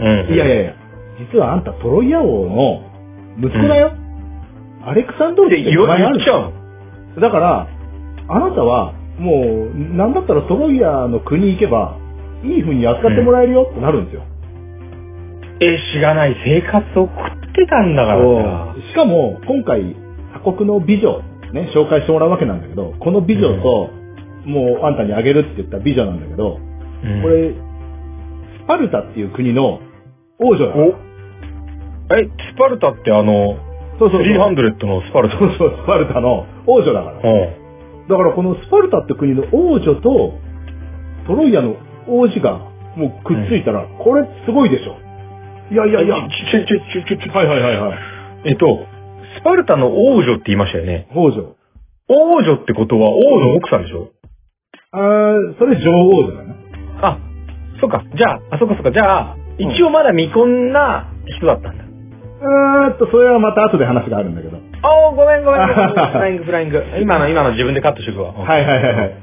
[0.00, 0.34] うん。
[0.34, 0.74] いやいやいや、
[1.18, 2.82] 実はあんたトロイア王の
[3.38, 3.92] 息子だよ。
[4.84, 6.52] アレクサンドルって言わ名前ある言っちゃう
[7.14, 7.68] のだから、
[8.28, 11.96] あなたは、もう、なんだったらトロイアの国行けば、
[12.42, 14.22] いい風に扱ってもらえるよってなるんですよ。
[15.60, 18.74] え、知らない生活を送ってたんだからさ。
[18.88, 19.94] しかも、今回、
[20.32, 21.22] 他国の美女、
[21.52, 23.90] ね、紹介してもらうわけなんだけど、この美女と、
[24.44, 26.58] もうあんたにあげるって言った美女なんだけど、
[27.04, 29.80] うんこれ、スパルタっていう国の
[30.42, 30.94] 王女
[32.10, 33.56] え、スパルタってあの、
[33.98, 34.32] そうそうそう。
[34.32, 35.38] 300のスパルタ。
[35.38, 37.30] そうそう、スパルタの王女だから。
[37.30, 37.34] う
[38.04, 38.08] ん。
[38.08, 40.34] だからこのスパルタって国の王女と、
[41.26, 41.76] トロイアの
[42.08, 42.58] 王子が
[42.96, 44.96] もうくっついたら、これすごいでしょ。
[45.70, 46.16] いやいやいや。
[46.16, 47.98] ちょ、ちょ、ちょ、ちょ、はいはいはいはい。
[48.46, 48.66] えっと、
[49.38, 51.06] スパルタの王女って言いましたよね。
[51.14, 51.54] 王女。
[52.08, 54.10] 王女ってことは王の奥さんでしょ？
[54.90, 56.54] あー、それ女王女だな。
[57.00, 57.18] あ、
[57.80, 58.04] そっか。
[58.14, 58.92] じゃあ、あ、そっかそっか。
[58.92, 61.84] じゃあ、一応まだ未婚な人だったんだ。
[61.84, 64.58] うーんと、それはまた後で話があるんだけど。
[64.82, 65.66] あー、ごめんごめん。
[65.68, 66.82] フライングフライング。
[67.00, 68.32] 今の、今の自分でカットしとくわ。
[68.34, 69.14] はいはいはいはい。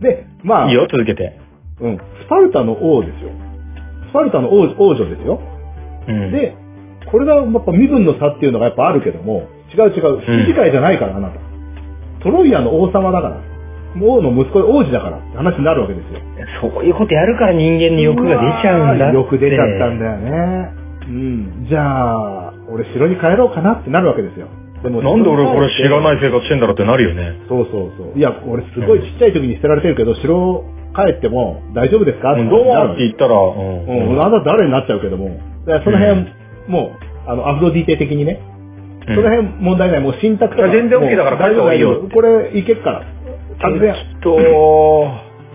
[0.00, 1.38] で、まあ、いいよ、続けて。
[1.80, 3.30] うん、スパルタの王ですよ。
[4.10, 5.40] スパルタの王王女ですよ。
[6.08, 6.32] うん。
[6.32, 6.54] で、
[7.10, 11.40] これがやっぱ身分の差っていうのがやっぱあるけども、違う違う、羊飼いじゃないから、あなた。
[12.22, 13.49] トロイアの王様だから。
[13.98, 16.20] 王の息子、王子だからって話になるわけですよ。
[16.60, 19.16] そういうことやるから人間に欲が出ちゃうんだって。
[19.16, 20.72] 欲出ちゃったんだよね。
[21.08, 21.66] うん。
[21.68, 21.80] じゃ
[22.48, 24.46] あ、俺城に帰ろうかなってなるわけですよ。
[24.82, 27.34] でもなんで俺これ知らない生活してんだろうってなるよね。
[27.48, 28.18] そうそうそう。
[28.18, 32.32] いや、俺すごいちっちゃい時に捨てられてるけど、城帰っても大丈夫ですか？
[32.32, 35.36] うんどうもって言ったら、ううん、あなた誰になっちゃうけども。
[35.66, 36.32] だからその辺、
[36.68, 36.92] も
[37.26, 38.40] う、あの、アフロディテ的にね、
[39.06, 40.00] うんその辺問題ない。
[40.00, 40.68] もう信託とか。
[40.68, 43.02] いや全然 OK だからもう大丈夫帰った方がいいよこれ、いけっから。
[43.60, 44.38] 完全と、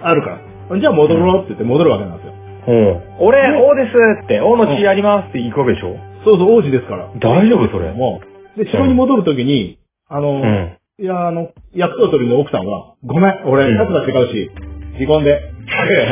[0.02, 0.39] あるか
[0.70, 0.80] ら。
[0.80, 2.34] じゃあ戻ろうって言って戻るわけなんですよ。
[2.68, 3.26] うん。
[3.26, 7.10] 俺、王ですって、王の血ありますって行くわけでしょそうそう、王子ですから。
[7.20, 8.22] 大丈夫それも
[8.58, 8.63] う。
[8.63, 10.78] で、城に戻るときに、あの、うん。
[10.98, 14.52] いや、あの、薬草取りの奥さんは、ごめん、俺、うん立場違うし、
[14.96, 15.52] 離婚で。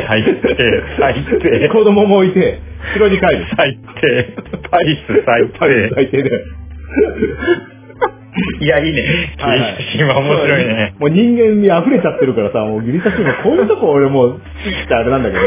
[0.08, 2.58] 最低、最低、 子供もいて、
[2.92, 3.46] 城に帰る。
[3.56, 5.94] 最低、パリス最低。
[5.94, 6.30] 最低で。
[8.60, 9.02] い や、いいね。
[9.38, 10.94] はいはい面白いね。
[10.98, 15.42] もう人間味溢れちゃってるからさ、もうギリシャ人もこういうとこ俺もう、好きってあれなんだけど。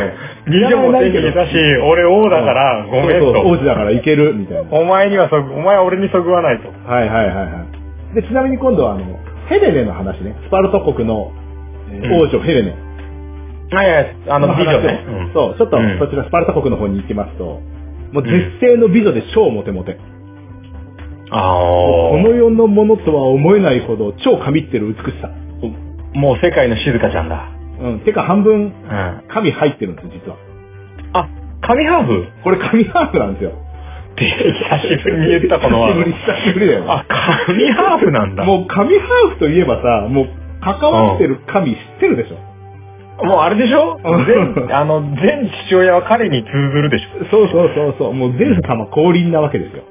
[0.48, 3.60] 二女も手に入れたし、俺王だから、ごめんそうそう王と。
[3.60, 4.64] 子だからいける、みたいな。
[4.72, 6.70] お前にはそぐ、お前は俺にそぐわないと。
[6.90, 7.44] はいはいはいは
[8.14, 8.16] い。
[8.16, 9.02] で、ちなみに今度はあの、
[9.50, 10.36] ヘレネの話ね。
[10.46, 11.32] スパルタ国の、
[12.12, 12.74] 王女ヘレネ。
[13.72, 15.00] はいはい、あの、美女ね。
[15.34, 17.60] そう、ちょっとうんそちらスパルタ国の方に行きますと、
[18.14, 19.98] もう絶世の美女で超モテモテ。
[20.00, 20.17] あ
[21.30, 25.30] この世のものとは思えないほど超神ってる美しさ。
[25.30, 26.18] あ。
[26.18, 27.50] もう世界の静香ちゃんだ。
[27.82, 28.00] うん。
[28.06, 29.24] てか半分うん。
[29.28, 30.38] 神入ってるんですよ、実は。
[31.14, 31.30] あ、
[31.62, 32.26] 神ハーフ？
[32.44, 33.52] これ神ハーフなんですよ。
[33.52, 36.92] って久しぶりに言ったこのワー久しぶり、久しぶりだよ。
[36.92, 37.06] あ、
[37.46, 38.44] 神ハーフなんだ。
[38.46, 40.28] ももう神ハーフといえばさ、もう
[40.62, 42.38] 関わってる神知ってるでしょ。
[43.22, 44.00] う、もうあれでしょ？
[44.04, 48.14] うん全、あの、全父親は彼に通ずるでしょそうそうそうそう。
[48.14, 49.84] もうゼウス様降臨なわけですよ。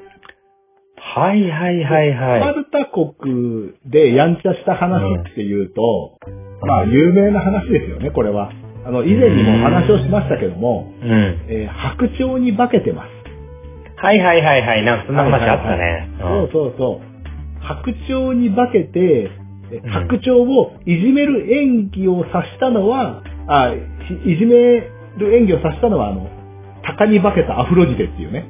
[1.16, 2.54] はいはいはいスパはい。
[2.56, 5.00] ルタ国でやんちゃした話
[5.32, 6.18] っていうと、
[6.60, 8.52] まあ有名な話ですよね、これは。
[8.84, 11.08] あの、以前にもお話をしましたけども、うん。
[11.48, 13.08] えー白鳥に化けてます。
[13.96, 14.84] はいはいはいはい。
[14.84, 16.10] なんかそんな話あったね。
[16.20, 17.64] そうそうそう。
[17.64, 19.30] 白鳥に化けて、
[19.90, 23.72] 白鳥をいじめる演技をさしたのは、あ、
[24.26, 24.54] いいじめ
[25.16, 26.28] る演技をさしたのは、あの、
[26.84, 28.46] 鷹に化けたアフロジテっていうね。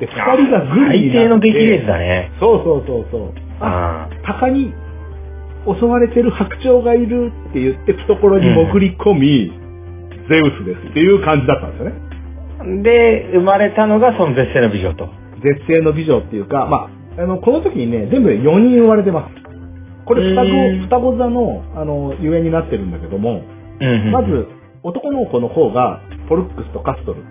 [0.00, 0.12] で、二
[0.44, 1.12] 人がグルになって。
[1.12, 2.32] 最低の出来レースだね。
[2.40, 3.32] そうそうそうそう。
[3.60, 4.74] あ、あ鷹に
[5.66, 9.52] 襲われてる白鳥がいるって言って懐に潜り込み、
[10.28, 11.96] ゼウスですっていう感じだったんですよね。
[12.60, 12.82] あ。
[12.82, 15.08] で、生まれたのがその絶世の美女と。
[15.42, 19.42] 絶世の美女っていうか、まあ、あの、この時にね、全部で4人生まれてます。
[20.04, 20.48] これ双子、
[20.84, 23.42] 双子座の、あの、ゆえになってるんだけども、
[23.80, 24.48] うんうんうんまず、
[24.82, 27.22] 男の子の方が、ポルックスとカストル。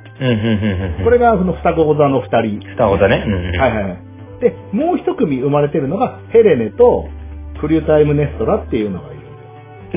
[1.04, 2.60] これが、その双子座の2人。
[2.72, 3.24] 双子だね。
[3.58, 3.98] はいはいはい。
[4.42, 7.08] で、もう一組生まれてるのが、ヘレネと、
[7.60, 9.22] クリュタイムネストラっていうのがいる。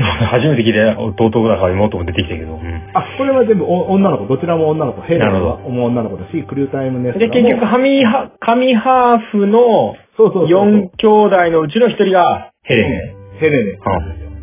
[0.02, 2.54] 初めて聞いて弟だから妹も出てきたけど。
[2.54, 5.02] うんあ、これは全部お女の子、どちらも女の子。
[5.02, 10.66] ヘレネは女の子だし、クリュータイムネスで、結局、ハミハ、神ハーフのそうそうそうそう。
[10.68, 13.14] 4兄弟のうちの1人がヘレネ。
[13.40, 13.70] ヘレネ。
[13.70, 14.33] うん。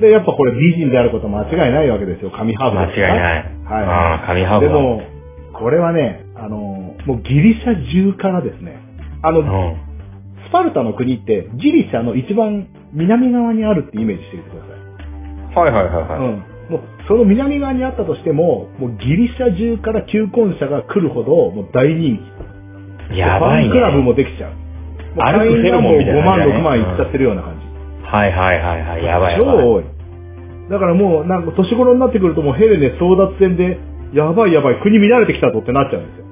[0.00, 3.44] で、やっぱこれ美人であること間違いないわけですよ、神ハーフ間違いない。
[3.64, 4.72] はいああ、神ハーフだ。
[4.72, 5.02] でも、
[5.52, 6.56] これはね、あの、
[7.06, 8.80] もうギリシャ中からですね、
[9.22, 9.76] あの、うん。
[10.48, 14.68] スパルタの国ってギリシャの一番南側にあるってイメージしてみてくださ
[15.62, 15.64] い。
[15.64, 16.18] はいはいはいはい。
[16.18, 16.42] うん。
[16.70, 22.18] もう、その南側にあったとしても、もうギリシャ中から求婚者が来るほど、もう大人
[23.10, 23.18] 気。
[23.18, 23.70] やばいね。
[23.70, 24.52] ファンクラブもできちゃう。
[24.52, 27.59] もう歩くフェロモンみたいな5万、感じだね6万いっちゃってるような感じ。
[28.10, 29.04] はいはいはいはい。
[29.04, 29.64] やばいや超ばい。
[29.64, 29.84] 多い。
[30.70, 33.78] だからもう、なんか年頃になってくるともうヘレネ争奪戦で、
[34.12, 36.24] やばいやばい、国乱れてきたぞってなっちゃうんですよ。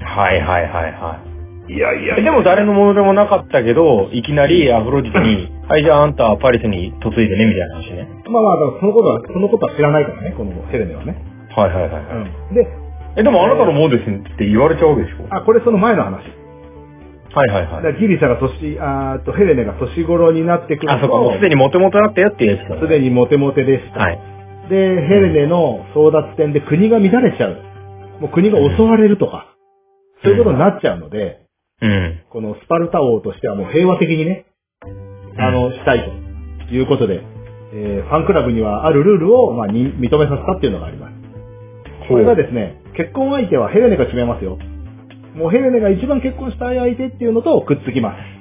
[0.00, 1.20] はいはいはいは
[1.68, 1.72] い。
[1.72, 8.08] いやいやでも誰のものでもなかったけど、いきなりアフロディテに、はいじゃああんたはパリスに嫁いでね、みたいな話ね。
[8.30, 11.16] まあまあ、だからそのことは、そのことは知らないからね、このヘレネはね。
[11.56, 11.92] はいはいはい。
[11.92, 12.04] はい
[12.50, 12.54] うん。
[12.54, 12.68] で、
[13.16, 15.26] え、でもあなたのものですって言われちゃうわけでしょ？
[15.30, 16.22] あ、これその前の話。
[17.36, 17.70] はいはいはい。
[17.76, 22.80] だからギリシャが年、あーっと、ヘレネが年頃になってくると、あ、そうか、もうすでにモテモテだったよっていうやつだ。
[22.80, 24.00] すでにモテモテでした。
[24.00, 24.18] はい。
[24.70, 27.62] で、ヘレネの争奪戦で国が乱れちゃう。
[28.20, 29.54] もう国が襲われるとか、
[30.24, 31.42] そういうことになっちゃうので、
[31.82, 32.20] うん。
[32.30, 34.46] このスパルタ王としてはもう平和的にね、
[35.36, 36.10] あの、したい
[36.68, 37.20] ということで、
[37.74, 41.12] えーファンクラブにはあるルールを、まあ、に認めさせたっていうのがあります。
[42.08, 44.58] これがですね、結婚相手はヘレネが決めますよ。
[45.36, 48.36] もうヘレネが一番結婚したい相手っていうのとくっつきます。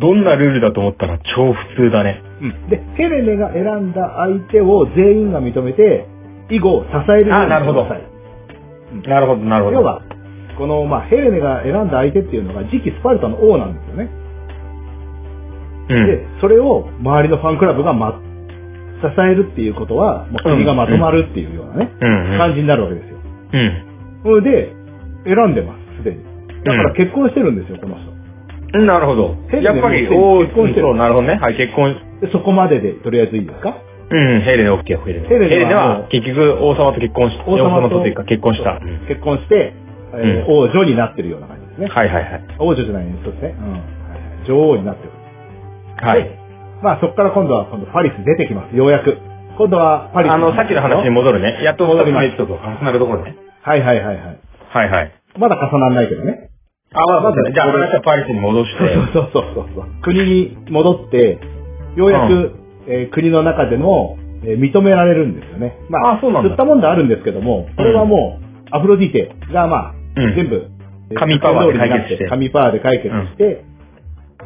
[0.00, 2.22] どんなルールだと思ったら超普通だね。
[2.40, 2.70] うん。
[2.70, 6.06] で、ヘレネが選んだ相手を全員が認めて、
[6.48, 9.76] 以後支えるようにあなるほどしてくださいなるほど、なるほど。
[9.76, 10.02] 要は、
[10.56, 14.10] この、まあ、ヘレネが選んだ相手っていうのが次期スパルタの王なんですよね。
[15.90, 16.06] うん。
[16.06, 18.20] で、それを周りのファンクラブがま、
[19.02, 22.38] 支えるっていうことは、まあ、国がまとまるっていうようなね、うんうん。
[22.38, 23.18] 感じになるわけですよ。
[23.52, 23.84] うん。
[24.24, 24.72] それで、
[25.24, 25.79] 選んでます。
[26.64, 28.10] だから結婚してるんですよ、この人。
[28.10, 29.36] うんなるほど。
[29.60, 30.14] やっぱり、結
[30.54, 31.34] 婚してるなるほどね。
[31.40, 31.96] はい、結婚。
[32.20, 33.74] で、そこまでで、とりあえずいいですか？
[34.10, 35.28] うん、ヘレネ OK、ヘレネ。
[35.28, 38.78] ヘレネはヘレネは結局王様と結婚し、王様とというか結婚した。
[38.82, 39.72] うん結婚して、
[40.14, 41.86] えー王女になってるような感じですね。
[41.88, 42.44] はいはいはい。
[42.58, 43.54] 王女じゃないね、そうですね。
[43.58, 44.54] うん。
[44.54, 45.10] 女王になってる。
[45.96, 46.22] はい。
[46.24, 46.38] で
[46.82, 49.18] まあ、そこから今度は、今度パリス出てきます、ようやく。
[49.58, 50.32] 今度はパリス。
[50.32, 51.58] あの、さっきの話に戻るね。
[51.62, 53.34] やっと戻りますエピソード重なるところね。
[53.62, 54.40] はいはいはいはい。
[54.70, 55.12] はいはい。
[55.38, 56.49] まだ重ならないけどね。
[56.92, 58.94] あ、まずね、じゃあ話はパリスに戻して。
[59.14, 60.02] そうそうそうそう。
[60.02, 61.38] 国に戻って、
[61.96, 62.54] ようやく、う
[62.88, 65.78] えー国の中でも、えー認められるんですよね。
[65.88, 70.68] まあ、あそうなんだ吸ったもんであるんですけども、これはもう、アフロディテが、まあ、うん全部、
[71.10, 73.64] えー神パワーで解決して神パワーで解決して、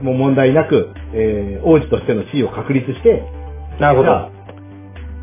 [0.03, 3.23] もう問題なく、えー王子としての地位を確立して、
[3.81, 4.31] なるほど。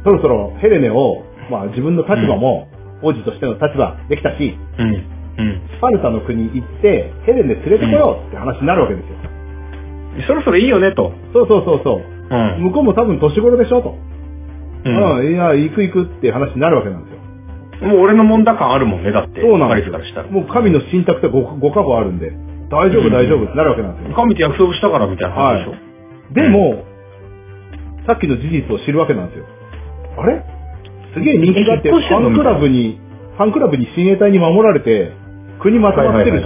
[0.03, 2.67] そろそろヘレネを、まあ自分の立場も、
[3.03, 5.20] 王子としての立場できたし、うん。
[5.37, 5.61] うん。
[5.77, 9.15] スパルタの国行って、ヘレネ連れてこようって話になるわけですよ。
[10.27, 11.13] そろそろいいよね、と。
[11.33, 12.03] そうそうそうそう。
[12.29, 12.63] うん。
[12.63, 13.95] 向こうも多分年頃でしょと。
[14.83, 17.87] うんうん、いや、行く行くっていう話になるわけなんですよ。
[17.87, 19.41] もう俺の問題感あるもんね、だって。
[19.41, 20.29] そうなんですからしたら。。
[20.29, 22.31] もう神の信託って 5, 5カ国あるんで、
[22.69, 24.15] 大丈夫うん大丈夫ってなるわけなんですよ。
[24.15, 26.33] 神と約束したからみたいな話でしょ。
[26.33, 26.83] でも、
[28.07, 29.45] さっきの事実を知るわけなんですよ。
[30.17, 30.43] あれ？
[31.13, 32.99] すげえ人気があって、ファンクラブに、
[33.37, 35.11] ファンクラブに親衛隊に守られて、
[35.61, 36.43] 国まとまってるし、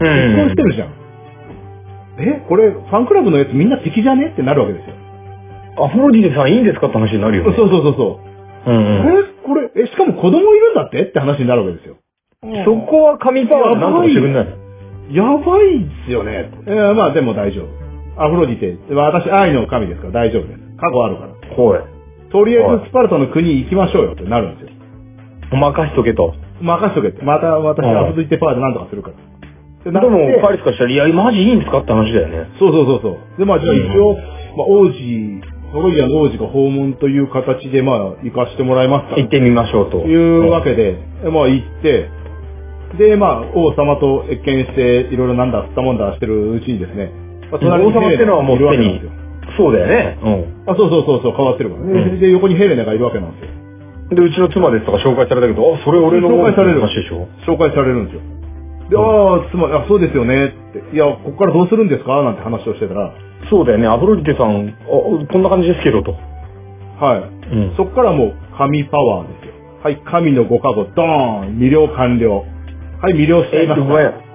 [0.00, 0.06] うん。
[0.06, 0.94] 結婚してるじゃん。
[2.20, 4.30] えこれ、ファンクラブのやつみんな敵じゃね？
[4.32, 4.94] ってなるわけですよ。
[5.84, 6.88] アフロディテさんいいんですか？
[6.88, 7.56] って話になるよね。
[7.56, 8.20] そうそうそうそ
[8.66, 8.70] う。
[8.70, 8.84] うんうん。
[8.84, 11.02] えこれ、え、しかも子供いるんだって？
[11.02, 11.96] って話になるわけですよ。
[12.64, 14.44] そこは神パワーでなんとかしてくんない？
[14.44, 14.50] の
[15.10, 16.50] やばいっすよね。
[16.66, 18.22] えーまあでも大丈夫。
[18.22, 20.60] アフロディテ、私愛の神ですから大丈夫です。
[20.76, 21.56] 過去あるから。
[21.56, 21.78] ほい。
[22.30, 24.76] とりあえずスパルタの国行きましょうよってなるんですよ。
[25.56, 26.34] 任しとけと。
[26.60, 27.22] 任しとけって。
[27.24, 29.14] また私うんアフロディテパワーで何とかするから。
[29.14, 29.18] っ
[29.84, 32.50] てでも、パリスからしたら、いや、マジいいんですかって話だよね。
[32.58, 33.38] そうそうそうそう。
[33.38, 34.14] で、まあじゃあ一応、
[34.56, 35.40] まあ王子、
[35.72, 39.16] トロイアの王子が訪問という形でまあ行かしてもらいますから。
[39.18, 39.98] 行ってみましょうと。
[39.98, 42.10] いうわけで、まあ行って、
[42.98, 47.12] で、まあ王様と謁見して、いろいろなんだ、吸ったもんだしてるうちにですね、
[47.50, 49.00] まあ王様ってのはもうすでに。
[49.56, 50.18] そうだよね。
[50.66, 51.92] あ、そうそうそうそう、変わってるからね。
[51.92, 53.67] うんで、横にヘレネがいるわけなんですよ。
[54.10, 54.16] うん。
[54.16, 57.28] で、うちの妻ですとか紹介されたけど、あ、それ俺の紹介される話でしょ？
[57.46, 58.22] 紹介されるんですよ。
[58.90, 60.96] で、ああ、つまり、あ、そうですよねって。
[60.96, 62.22] いや、ここからどうするんですか？
[62.22, 63.12] なんて話をしてたら、
[63.50, 63.86] そうだよね。
[63.86, 66.12] アフロディテさん、あ、こんな感じですけど、と。
[66.12, 67.54] はい。
[67.54, 67.76] うん。
[67.76, 69.52] そこからもう、神パワーですよ。
[69.84, 72.44] はい、神のご加護、ドーン魅了完了。
[73.00, 73.88] はい、魅了しちゃえっと、いました。
[73.88, 74.06] ごめん。
[74.06, 74.28] うん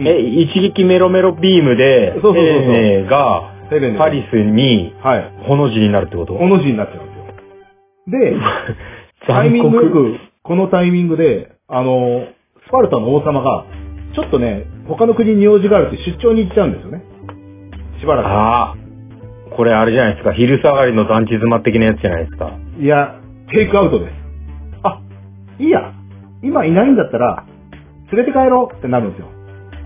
[0.00, 3.98] え、一撃メロメロビームで、そうそうそうそうヘレネが、ヘレネ。
[3.98, 5.32] パリスに、はい。
[5.44, 6.34] ほの字になるってこと？
[6.34, 8.34] この字になっちゃうんですよ。
[8.36, 8.36] で、
[9.28, 12.26] タイミングこのタイミングで、あの、
[12.66, 13.66] スパルタの王様が、
[14.14, 17.02] ちょっとね、他の国に用事があるって出張に行っちゃうんですよね。
[18.00, 18.76] しばらああ。
[19.54, 20.32] これあれじゃないですか。
[20.32, 22.52] 昼下がりの団地妻的なやつじゃないですか。
[22.78, 22.82] く。
[22.82, 23.20] いや、
[23.52, 24.12] テイクアウトです。
[24.82, 25.02] あ、
[25.58, 25.92] いいや。
[26.42, 27.44] 今いないんだったら、
[28.10, 29.28] 連れて帰ろうってなるんですよ。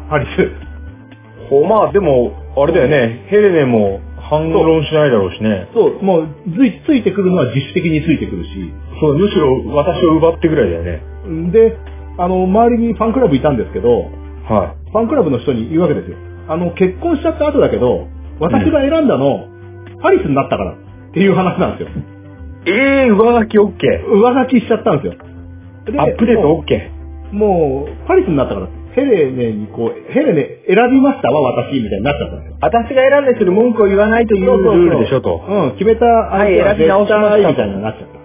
[0.09, 1.51] パリス。
[1.51, 3.27] ほまあでも、あれだよね。
[3.29, 4.01] ヘレネも
[4.33, 5.69] 反論しないだろうしね。
[5.75, 8.73] そう、もう、ついついてくるのは自主的についてくるし。
[8.99, 11.53] そう、むしろ私を奪ってぐらいだよね。
[11.53, 11.77] で、
[12.17, 14.09] あの、周りにファンクラブいたんですけど、
[14.49, 16.17] はファンクラブの人に言うわけですよ。
[16.49, 18.09] あの、結婚しちゃった後だけど、
[18.41, 19.49] 私が選んだの、
[20.01, 20.77] パリスになったからっ
[21.13, 21.89] ていう話なんですよ。
[21.89, 22.71] い。
[22.71, 23.71] ええー、上書き OK。
[24.17, 25.15] 上書きしちゃったんですよ。
[25.93, 27.35] でアップデート OK。
[27.35, 32.57] もう、もうパリスになったから、ヘレネにこう、ヘレネ選びましたわ、私、みたいになっちゃったんですよ。
[32.61, 35.41] 私が選んでする文句を言わないというルールでしょと。
[35.49, 38.23] うん、決めたはい相手は選び直しました絶対みたいになっちゃった。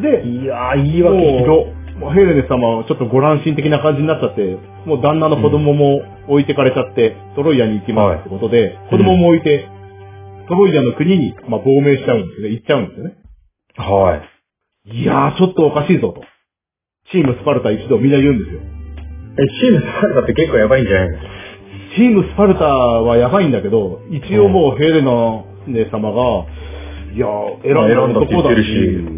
[0.00, 1.78] で、いやー、言い訳ひど。
[2.14, 4.56] ヘレネ様はちょっとご乱心的な感じになっちゃって、
[4.86, 9.66] もう旦那の子供も置いてかれちゃって、トロイアに行きますってことで、子供も置いて、
[10.48, 12.48] トロイアの国に、まあ、亡命しちゃうんですね。
[12.50, 13.16] 行っちゃうんですよね。
[13.76, 14.22] は
[14.86, 14.98] い。
[15.02, 16.22] いやー、ちょっとおかしいぞと。
[17.10, 18.77] チームスパルタ一同みんな言うんですよ。
[19.40, 21.18] え、チームスパルタって結構やばいんじゃないの？
[21.96, 26.46] チームスパルタはやばいんだけど、一応もうヘレナ姉様が、
[27.14, 28.32] いやー、選んだ選んだし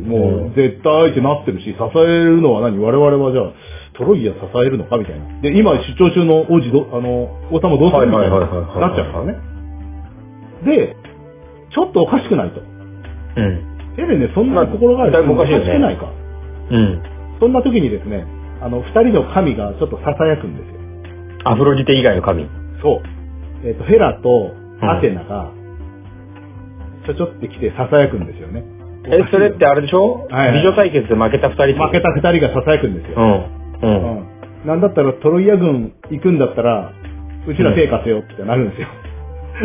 [0.07, 2.79] もう絶対ってなってるし、支えるのは何？
[2.79, 3.53] 我々はじゃあ、
[3.97, 5.41] トロイア支えるのかみたいな。
[5.41, 8.47] で、今出張中の王子ど、あの、王様どうするみたいな、な
[8.93, 9.37] っちゃうからね。
[10.65, 10.97] で、
[11.73, 12.61] ちょっとおかしくないと。
[12.61, 12.63] う
[13.43, 13.95] ん。
[13.97, 16.13] ヘレネそんなに心があるまあおかしくないか。
[16.71, 17.03] うん。
[17.41, 18.25] そんな時にですね、
[18.63, 20.81] あの、二人の神がちょっと囁くんですよ。
[21.45, 22.47] アフロディテ以外の神。
[22.83, 23.01] そ
[23.65, 23.67] う。
[23.67, 24.53] えっ、と、ヘラと
[24.83, 25.51] アテナが、
[27.07, 28.65] ちょちょって来て囁くんですよね。
[29.07, 30.27] え、それってあれでしょ？
[30.31, 33.17] はいはい美女対決で負けた二人って負けた二人が囁くんですよ。
[33.17, 33.89] うん。
[33.89, 34.19] うん。
[34.19, 34.27] うん。
[34.67, 36.93] なんだったらトロイア軍行くんだったら、
[37.49, 38.89] うちら手貸せよってなるんですよ。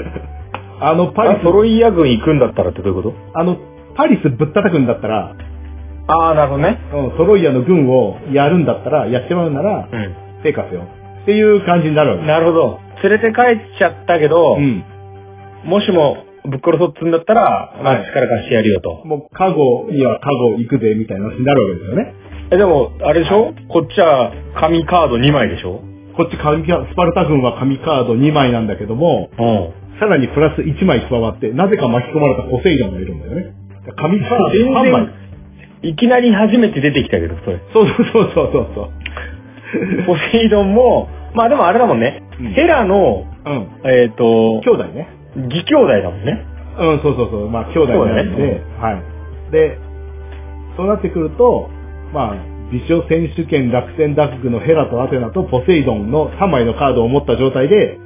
[0.79, 3.11] あの、パリあ、トロイア軍行くんだったらってどういうこと？
[3.11, 3.57] ス、あの、
[3.95, 5.35] パリスぶったたくんだったら、
[6.07, 6.79] ああ、なるほどね。
[6.93, 10.15] うん、トロイアの軍をやるんだったら、やっちまうなら、うん。
[10.43, 10.83] 手貸せよ。
[11.23, 12.79] っていう感じになるわけなるほど。
[13.03, 13.41] 連れて帰
[13.75, 14.83] っちゃったけど、うん。
[15.65, 19.01] もしもぶっ殺そうっつうんだったら、まはいあ力貸してやるよと。
[19.05, 22.13] もう、カゴにはカゴ行くぜ、みたいな話になるわけですよね。
[22.51, 23.53] え、でも、あれでしょ？
[23.69, 25.81] こっちは紙カード2枚でしょ？
[26.15, 29.99] こっち紙カスパルタ軍は紙カード2枚なんだけども、うん。
[29.99, 33.55] さらにプラス1枚加わって、なぜか巻き込まれたポセイドンがいるんだよね。
[33.97, 35.09] 紙カード全3枚。
[35.85, 37.61] 然、いきなり初めて出てきたけど、それ。
[37.73, 40.05] そうそうそうそうそうそう。
[40.05, 42.21] ポセイドンも、まあでもあれだもんね。
[42.39, 43.67] うんヘラの、うん。
[43.85, 45.07] えっ、と、兄弟ね。
[45.35, 46.45] 義兄弟だもんね。
[46.77, 47.49] うん、そうそうそう。
[47.49, 49.51] まあ、兄弟なんで、はい。
[49.51, 49.77] で、
[50.75, 51.69] そうなってくると、
[52.13, 52.35] まあ、
[52.71, 57.97] 美少選手権落選ダッグのヘラとアテナとポセイドンの3枚のカードを持った状態で、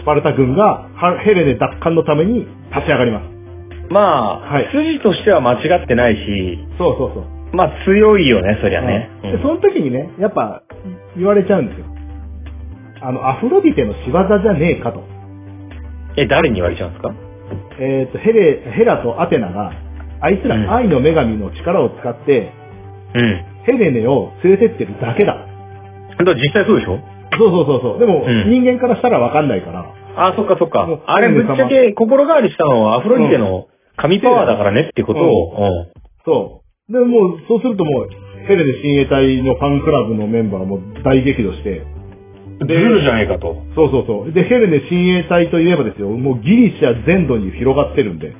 [0.00, 3.43] スパルタ軍がはヘレネ奪還のために立ち上がります。
[3.90, 7.56] まあ、はい筋としては間違ってないし、そうそうそう。
[7.56, 9.10] まあ強いよね、そりゃね。
[9.22, 10.62] でその時にね、やっぱ
[11.16, 11.86] 言われちゃうんですよ。
[13.02, 15.02] あの、アフロディテの仕業じゃねえかと。
[16.16, 17.12] え、誰に言われちゃうんですか？
[17.78, 19.72] えっ、と、ヘレ、ヘラとアテナが、
[20.20, 22.52] あいつうんら愛の女神の力を使って、
[23.14, 23.44] うん。
[23.64, 25.34] ヘレネを連れてってるだけだ。
[25.34, 26.98] だから実際そうでしょ？
[27.36, 27.98] そうそうそうそう。
[27.98, 29.84] でも、うん人間からしたらわかんないから。
[30.16, 30.88] あ、そっかそっか。
[31.06, 33.66] あれぶっちゃけ心変わりしたのはアフロディテの
[33.96, 35.86] 神パワーだからねってことを、
[36.24, 36.92] そう。
[36.92, 38.08] で、もう、そうするともう、
[38.46, 41.82] ヘレネ親衛隊のファンクラブのメンバーも大激怒して、
[42.60, 42.68] うん。
[42.68, 43.56] ズルじゃねえかと。
[43.74, 44.32] そうそうそう。
[44.32, 48.34] で、ヘレネ親衛隊といえばですよ、もうギリシャ全土に広がってるんで。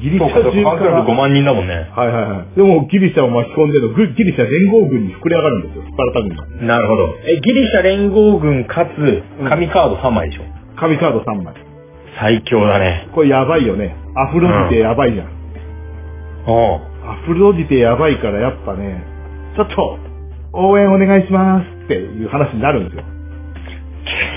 [0.00, 0.70] ギリシャそうか、そうか。
[0.70, 1.18] ファンクラブ5中から。
[1.18, 1.74] 万人だもんね。
[1.74, 2.56] はいはいはい。
[2.56, 6.46] でもギリシャを巻き込んでのグギリシャ連合軍に膨れ上がるんですよ、スパルタ軍が。
[6.64, 7.08] なるほど。
[7.24, 10.42] え、ギリシャ連合軍かつ神カード3枚でしょ。
[10.76, 11.54] 神カード3枚。
[12.20, 13.08] 最強だね。
[13.14, 13.96] これやばいよね。
[14.16, 15.28] アフロディテやばいじゃん。
[16.46, 19.02] おうアフロディテやばいからやっぱね、
[19.56, 19.98] ちょっと、
[20.52, 23.04] 応援お願いしますっていう話になるんですよ。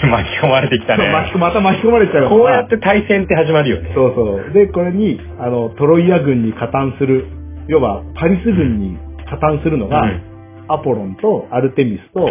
[0.10, 1.12] 巻き込まれてきたね。
[1.12, 3.92] 巻き込また巻き込まれちゃうこうやって対戦って始まるよね。
[3.94, 4.54] そうそう。
[4.54, 7.26] で、これに、あの、トロイア軍に加担する、
[7.68, 8.98] 要は、パリス軍に
[9.30, 10.28] 加担するのが、うん
[10.70, 12.28] アポロンとアルテミスと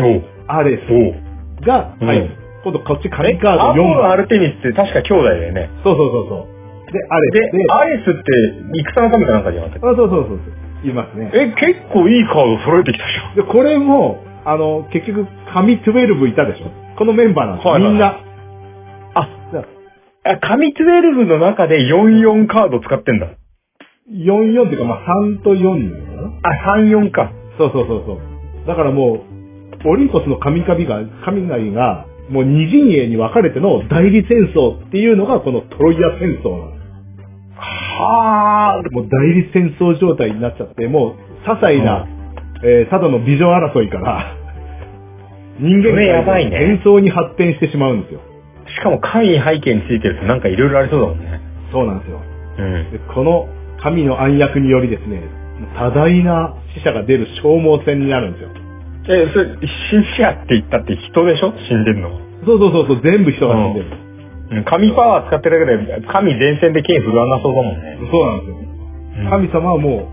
[0.47, 2.46] アレスが、うんはい。
[2.67, 3.95] 今度こっちカえリカードアポ4枚。
[3.95, 5.71] ロアルテミスって確か兄弟だよね。
[5.85, 6.93] そうそうそうそう。
[6.93, 8.23] で、アレでスで、、アレスって
[8.91, 10.41] 戦の神かなんかじゃなかったっあそうそうそうそう。
[10.83, 11.31] 言いますね。
[11.33, 13.37] けえ、結構いいカード揃えてきたじゃん。
[13.37, 16.67] で、これも、あの、結局、神12いたでしょ？
[16.99, 18.19] このメンバーなんですよ、はいはいみんな。
[19.15, 19.29] あ、
[20.25, 23.29] あ、神12の中で44カード使ってんだ。
[24.11, 27.31] 44っていうか、まあ3と4なのかなあ、34か。
[27.59, 28.67] そうそうそうそう。
[28.67, 29.25] だからも
[29.85, 36.87] う、オリンポスの神々が、神々が、もう二陣営に分かれての代理戦争っていうのがこのトロイア戦争なんです。
[37.61, 38.83] はあ。
[38.91, 42.07] もう代理戦争状態になっちゃって、もう、些細な、
[42.65, 44.37] えーただのビジョン争いから、
[45.59, 48.21] 人間それやばいね戦争に発展してしまうんですよ。
[48.77, 51.41] しかも神に背景についてるとなんかいろいろありそうだもんね。
[51.73, 52.21] そうなんですよ。
[52.59, 52.91] うん。
[52.93, 53.49] でこの
[53.83, 55.23] 神の暗躍によりですね、
[55.79, 58.51] 多大な死者が出る消耗戦になるんですよ。
[59.09, 61.53] え、それ、死者って言ったって人でしょ？
[61.69, 62.11] 死んでんの。
[62.45, 63.87] そうそうそうそう、全部人が死んでる。
[64.51, 64.65] うん。
[64.65, 67.99] 神パワー使ってるだけで、神前線で剣振るわなそうだもんね。
[68.11, 68.57] そうなんですよ。
[68.61, 68.67] うん
[69.31, 70.13] 神様はも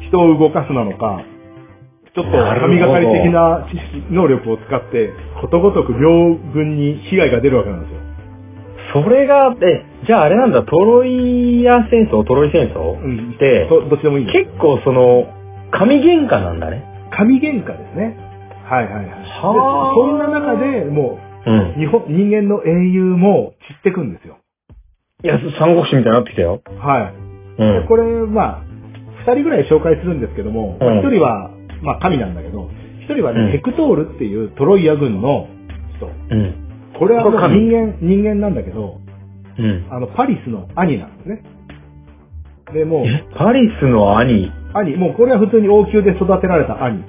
[0.00, 1.24] う人を動かすなのか、
[2.14, 7.98] ちょっと神がかり的な知識能力を使って、ことごとく両軍に被害が出るわけなんですよ。
[9.02, 14.26] それが、え、じゃああれなんだ、トロイア戦争、トロイ戦争うんで、どどっちでもいい。
[14.26, 15.26] 結構その、
[15.72, 16.84] 神喧嘩なんだね。
[17.10, 18.23] 神喧嘩ですね。
[18.64, 19.04] はいはいはい。
[19.04, 21.78] ではあそんな中でもうんう、。
[21.78, 24.38] 日本、人間の英雄も散ってくんですよ。
[25.22, 26.62] いや、三国志みたいになってきたよ。
[26.78, 27.12] は
[27.58, 27.62] い。
[27.62, 27.88] うんで。
[27.88, 28.62] これ、まあ、
[29.26, 31.50] 二人ぐらい紹介するんですけども、うん一人は、
[31.82, 32.70] まあ神なんだけど、
[33.04, 35.48] 一人はね、うんヘクトールっていうトロイア軍の
[35.96, 36.06] 人。
[36.06, 36.54] うん。
[36.98, 39.00] これは人間、人間なんだけど、
[39.58, 39.86] うん。
[39.90, 41.42] あの、パリスの兄なんですね。
[42.72, 44.50] で、もう、え、パリスの兄？
[44.72, 47.04] 兄、もうこれは普通に王宮で育てられた兄。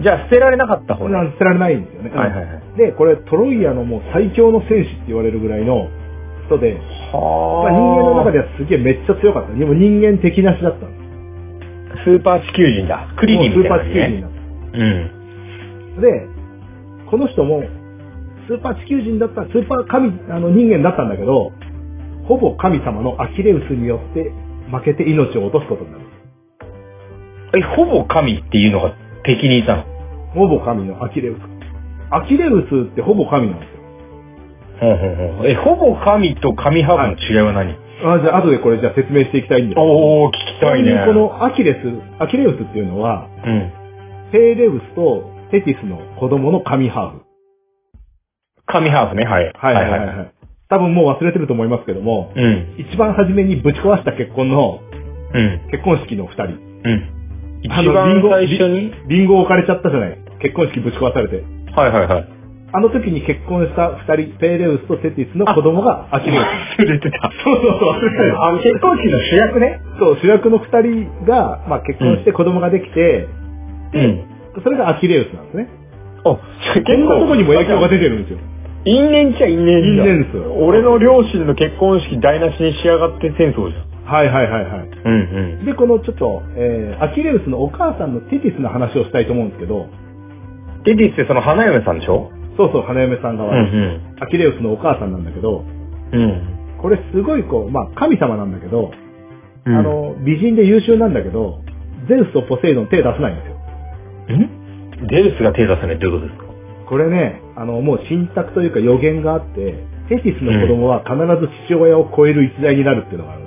[0.00, 1.14] あ、じゃあ捨てられなかった方ね。
[1.16, 2.10] これは捨てられないんですよね。
[2.10, 2.78] はいはいはい。
[2.78, 5.88] で、これトロイアのもう最強の戦士って言われるぐらいの
[6.46, 6.78] 人で、
[7.12, 9.52] まはあ、人間の中ではすげえめっちゃ強かった。
[9.52, 10.86] でも人間的なしだった。
[12.04, 13.08] スーパー地球人だ。
[13.18, 14.20] クリリンみたいなもうスーパー地球人ね。
[14.22, 14.36] だった。
[14.78, 16.00] うん。
[16.00, 16.28] で、
[17.10, 17.62] この人も、
[18.48, 21.52] スーパー地球人だった、スーパー神、あの人間だったんだけど、
[22.28, 24.32] ほぼ神様のアキレウスによって
[24.70, 26.04] 負けて命を落とすことになる。
[27.54, 28.94] え、ほぼ神っていうのが
[29.26, 29.84] 敵にいたの。
[30.34, 31.40] ほぼ神のアキレウス。
[32.10, 33.76] アキレウスってほぼ神なんですよ。
[34.80, 37.72] ほうほうほうえ、ほぼ神と神ハーフの違いは何、
[38.04, 39.82] あじゃあ、後でこれじゃあ説明していきたいんですけど。
[39.82, 41.04] おー、聞きたいね。
[41.06, 43.72] このアキレス、アキレウスっていうのは、うん。
[44.32, 47.22] ペーレウスとテティスの子供の神ハーフ。
[48.66, 49.52] 神ハーフね、はい。
[49.54, 50.32] はいはいはい、はい。
[50.68, 52.76] 多分もう忘れてると思いますけども、うん。
[52.78, 54.80] 一番初めにぶち壊した結婚の、
[55.32, 55.60] うん。
[55.70, 56.44] 結婚式の二人。
[56.44, 56.48] う
[56.92, 57.15] ん。
[57.62, 58.92] 一あの番リンゴ最初に？
[59.08, 60.18] リンゴ置かれちゃったじゃない？
[60.40, 61.42] 結婚式ぶち壊されて。
[61.74, 62.28] はいはいはい。
[62.72, 66.82] あの時に結婚した二人、ペーレウスとテティスの子供がアキレウス。
[66.82, 67.30] 忘れてた。
[67.44, 69.80] そうそうそう、忘れてたよあの結婚式の主役ね。
[69.98, 73.28] そう、主役の二人が、まあ、結婚して子供ができて、
[73.94, 74.62] うん。
[74.62, 75.68] それがアキレウスなんですね。
[76.18, 78.38] あ、こんなとこにも影響が出てるんですよ。
[78.84, 80.08] 因縁っちゃ因縁じゃん。
[80.08, 83.86] 因縁ですよ俺の両親の結婚式台無しにしやがって戦争じゃん。
[84.06, 84.88] はいはいはいはい。
[85.04, 85.10] う
[85.62, 90.82] んで、このちょっと、えー、アキレウスのお母さんのテティスの話をしたいと思うんですけど、うん。
[90.84, 92.30] デディってその花嫁さんでしょ？
[92.56, 93.52] そうそう、花嫁さんうん側、
[94.20, 95.64] アキレウスのお母さんなんだけど、
[96.12, 96.20] うん。
[96.20, 96.78] うん。
[96.80, 98.92] これすごいこう、まあ神様なんだけど、
[99.66, 101.60] うんあ、の、美人で優秀なんだけど、
[102.08, 103.56] ゼウスとポセイドン手出せないんですよ。
[104.38, 106.46] んデウスが手出せないってどういうことですか？
[106.88, 113.45] これね、あの、もう信託というか予言があって、テティスの子供は必ず父親を超える逸材になるっていうのがある。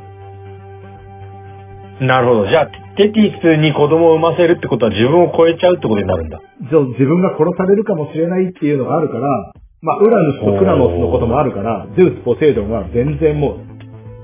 [2.02, 2.48] なるほど。
[2.48, 6.40] じゃあ、テティスに子供を産ませるってことは自分を超えちゃうってことになるんだ。
[6.70, 13.58] じゃあ自分が殺されるかもしれないっていうのがあるから、まあ、ウラヌスとクラノスのこともあるから、ゼウス、ポセイドンは全然も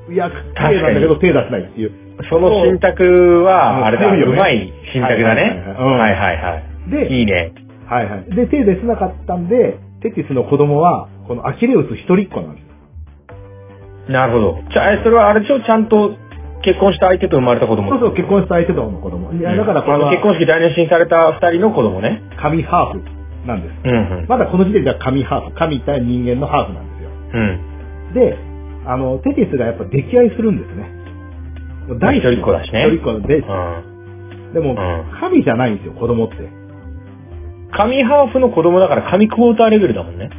[0.09, 1.91] う、いや、綺麗なんだけど手出せないっていう。
[2.30, 5.63] その信託は、あれだ、よねうまい信託だね。
[5.78, 6.91] はいはいはいはい。
[6.91, 7.53] で、いいね。
[7.88, 8.36] はいはい。
[8.36, 14.11] で、手出せなかったんで、テティスの子供は、このアキレウス一人っ子なんです。
[14.11, 14.59] なるほど。
[14.71, 15.61] じゃあ、えそれはあれでしょ？
[15.61, 16.11] ちゃんと
[16.66, 19.32] 結婚した相手と生まれた子供そうそう、結婚した相手との子供。
[19.32, 22.24] いや、うんだからこれは結婚式台無しにされた二人の子供ね。
[22.41, 23.74] 神ハーフなんです。
[23.86, 24.26] うんうん。
[24.28, 27.09] まだこの時点では神ハーフ、神対人間のハーフなんですよ。
[27.34, 28.13] うん。
[28.13, 28.38] で、
[28.88, 30.89] あの、テティスがやっぱ溺愛するんですね。
[31.99, 34.53] まあ一人っ子だしね一人っ子で、うん。
[34.53, 34.78] でも、ん
[35.20, 36.36] 神じゃないんですよ、子供って。
[37.78, 40.30] 神ハーフの子供だから神クォーターレベルだもんね。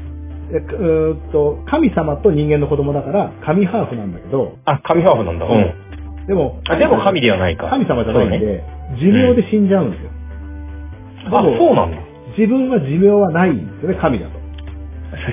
[0.50, 5.46] でうーんと、神様と人間の子供だから、神ハーフなんだけど、あ、神ハーフなんだ。
[5.46, 5.85] うん。
[6.26, 7.68] でも、あ、でも神ではないか。
[7.68, 8.64] 神様じゃないんで、
[8.98, 10.10] 寿命で死んじゃうんですよ。
[11.30, 11.98] あ、そうなんだ。
[12.36, 14.46] 自分は寿命はないんですよね、神だと。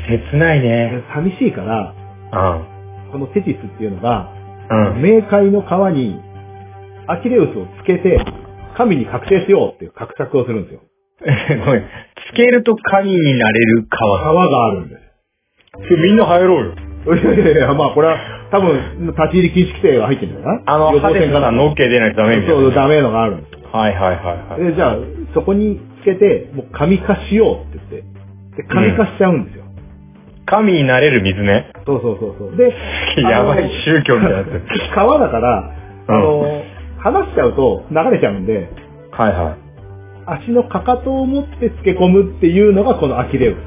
[0.07, 0.91] 切ないね。
[0.91, 1.93] で寂しいから、
[2.33, 3.11] うん。
[3.11, 4.31] このテティスっていうのが、
[4.69, 5.01] うん。
[5.01, 6.19] 冥界の川に、
[7.07, 8.17] アキレウスをつけて、
[8.77, 10.81] 神に覚醒しようっていう画策をするんですよ。
[11.65, 11.83] ごめん。
[12.31, 14.19] つけると神になれる川。
[14.19, 15.95] 川があるんです。
[15.95, 16.75] みんな入ろうよ。
[17.05, 18.17] いやいやいや、まあこれは
[18.51, 22.61] 多分立ち入り禁止規定が入ってるんじゃないあの、予防ハデス線かなさんの OK 出ないとダメみたいな。
[22.61, 23.69] そう、ダメのがあるんですよ。
[23.71, 24.63] はいはいはいはい。
[24.63, 24.95] で、じゃあ、
[25.33, 28.03] そこにつけて、もう神化しようって言っ
[28.55, 29.63] て、で、神化しちゃうんですよ。
[30.45, 31.71] 神になれる水ね。
[31.85, 32.57] そうそうそうそう。
[32.57, 32.75] で、
[33.23, 34.95] やばい宗教みたいなやつ。
[34.95, 35.71] 川だから、
[36.07, 36.63] あの、
[36.99, 38.69] 離しちゃうと流れちゃうんで、
[39.11, 39.57] はいは
[40.25, 43.57] 足のかかとを持ってつけ込むっていうのがこのアキレウス。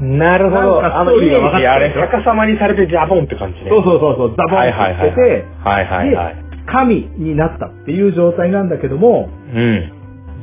[0.00, 0.04] い。
[0.04, 0.84] なるほど。
[0.84, 3.70] あの、イメストーリーが分かっージ、あれ、逆さまにされてジャボンって感じね。
[3.70, 6.34] そうそうそうそう、ザボンはいってはいはいつけて、はいはいはい。
[6.36, 9.92] で、神になったっていう状態なんだけども、うん。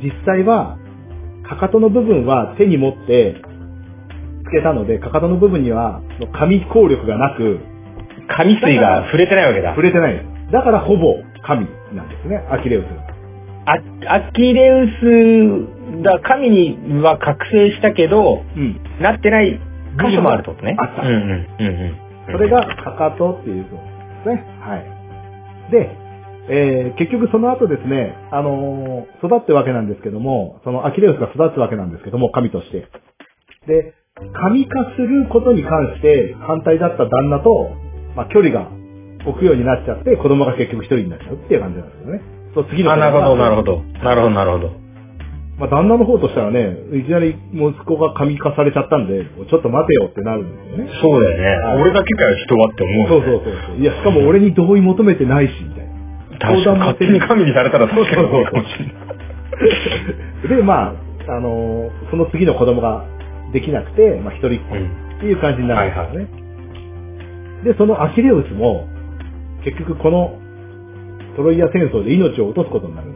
[0.02, 0.78] 実際は、
[1.48, 3.36] かかとの部分は手に持って
[4.44, 6.02] つけたので、かかとの部分には
[6.32, 7.60] 神効力がなく、
[8.28, 9.82] 神水が触れてないわけだ触。
[9.82, 10.26] れてない。
[10.52, 12.86] だからほぼ神なんですね、アキレウス。
[13.66, 13.78] あ
[14.08, 18.80] アキレウスだ、神には覚醒したけど、うん。
[19.00, 19.60] なってない
[19.98, 20.76] 箇所もあるってことね。
[20.78, 21.96] あったうんうんうんうん。
[22.32, 23.88] それがかかとっていうことで
[24.24, 24.44] すね。
[24.60, 25.70] はい。
[25.70, 25.96] で、
[26.48, 32.86] えー結局その後ですね、あのー育ってわけなんですけども、そのアキレウスが育つわけなんですけども、神として。
[33.66, 33.94] で、
[34.32, 37.70] 神化することに関して反対だった旦那と、
[38.14, 38.70] まあ、距離が
[39.26, 42.20] 置くようになっちゃって、子供が結局一人になっちゃうっていう感じなんですよね。
[42.54, 43.82] そう、次のあ、なるほど、なるほど。
[43.82, 43.82] ど。
[44.02, 44.85] なるほど、なるほど。
[45.58, 50.90] まあ、旦那の方としたらね、いきなり息子が神化されちゃったんで、ちょっと待てよってなるんですよね。
[51.00, 51.80] そうだよね。
[51.80, 53.08] 俺だけかよ、人はって思う。
[53.08, 53.76] そうそうそうそう。
[53.80, 56.38] いや、しかも俺に同意求めてないし、みたいな。
[56.38, 58.92] 確かに勝手に神にされたら確かにそうかもしれな
[60.54, 60.56] い。
[60.56, 60.94] で、ま
[61.28, 63.04] あ、あのーその次の子供が
[63.52, 65.06] できなくて、まあ、一人っ子うん。
[65.16, 66.28] っていう感じになるんですよね。
[67.64, 68.86] で、そのアキレウスも、
[69.64, 70.38] 結局この
[71.36, 73.15] トロイア戦争で命を落とすことになる。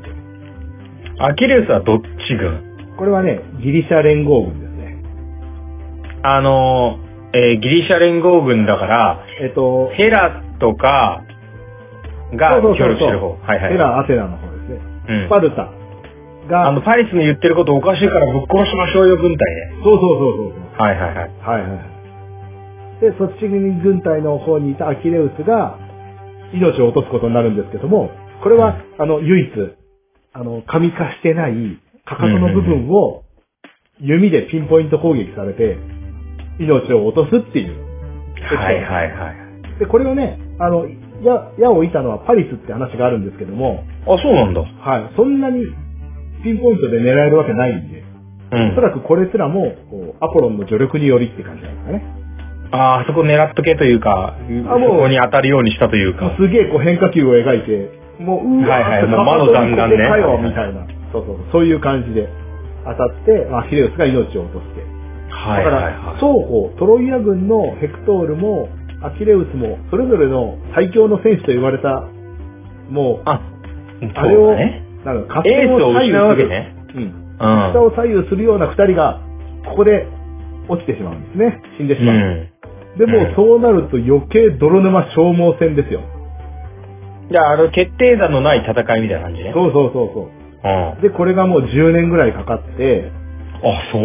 [1.21, 5.03] アキレウスはどっち軍これはね、ギリシャ連合軍ですね。
[6.23, 11.23] あのー、えーギリシャ連合軍だから、えっと、ヘラとか
[12.33, 13.37] が協力してる方。
[13.37, 13.73] はいはい。
[13.73, 14.81] ヘラ、アテナの方ですね。
[15.09, 15.69] うんスパルタ
[16.49, 19.73] が、あの、パリスの言ってることおかしいからぶっ殺しましょうよ軍隊ね。
[19.85, 20.83] そうそうそうそう。
[20.83, 21.31] はいはいはい。
[21.41, 21.77] はいは
[22.99, 23.01] い。
[23.01, 25.79] で、そっち軍隊の方にいたアキレウスが
[26.55, 28.11] 命を落とすことになるんですけども、
[28.43, 29.80] これは、あの、唯一、
[30.33, 31.53] あの、神化してない
[32.05, 33.25] かかとの部分を
[34.01, 35.77] 弓でピンポイント攻撃されて
[36.59, 37.91] 命を落とすっていう。
[38.41, 39.33] はいはいは
[39.77, 39.79] い。
[39.79, 40.87] で、これをね、あの、
[41.23, 44.61] 矢、矢を射たのはパリスって話があるんですけども、あ、そうなんだ。
[44.61, 45.65] はい、そんなに
[46.43, 48.05] ピンポイントで狙えるわけないんで、
[48.53, 48.81] うんおそ。
[48.81, 52.21] らくこれすらも、こう、アポロンの助力によりって感じなんですかね。
[52.73, 56.37] ああ、そこ狙っとけというか、あもうそこに当たるようにしたというか。
[56.39, 60.87] すげえこう変化球を描いて、もう、うわはいはいーもう魔の弾丸ねかよ、みたいな。
[61.13, 62.29] そうそう、そういう感じで
[62.85, 64.85] 当たって、まあ、ヒレウスが命を落として。
[65.31, 66.15] はいだから。
[66.15, 68.69] 双方、トロイア軍のヘクトールも、
[69.03, 72.05] アキレウスも、それぞれの最強の戦士と言われた、
[72.91, 73.41] もう、あ、
[74.15, 74.55] あれを。
[75.05, 76.49] なんか、エースを失うわけね。
[76.49, 76.75] ね。
[76.95, 77.03] うん。
[77.03, 77.73] うん。
[77.73, 79.21] 下を左右するような二人が、
[79.65, 80.07] ここで
[80.69, 81.63] 落ちてしまうんですね。
[81.79, 82.17] 死んでしまう。
[82.17, 82.49] うん。
[82.99, 86.03] でも、うんそうなると余計泥沼消耗戦ですよ。
[87.31, 89.53] じゃあ、あの、決定打のない戦いみたいな感じね。
[89.55, 90.95] そうそうそうそう。
[90.95, 91.03] うん。
[91.03, 93.11] で、これがもう10年ぐらいかかって、
[93.63, 94.03] あ、そう。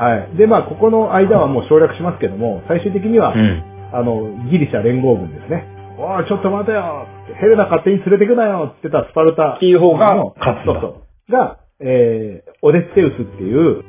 [0.00, 0.36] はい。
[0.36, 3.62] で、まあ、ここの間はもう省略しますけども、 最終的には、うん。
[3.92, 5.64] あの、ギリシャ連合軍ですね。
[5.98, 7.06] おい、ちょっと待てよ
[7.40, 9.54] ヘレナ勝手に連れてくなよって言ってたスパルタ。
[9.54, 10.86] っていう方が勝つそうそ
[11.28, 11.32] う。
[11.32, 13.82] が、えー、オデッセウスっていう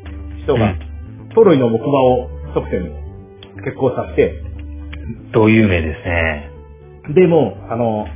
[0.44, 0.90] 人が、うん
[1.36, 2.90] トロイの木馬を側線に
[3.64, 4.34] 結婚させて、
[5.32, 6.52] どう有名ですね。
[7.14, 8.08] で、もう、あの、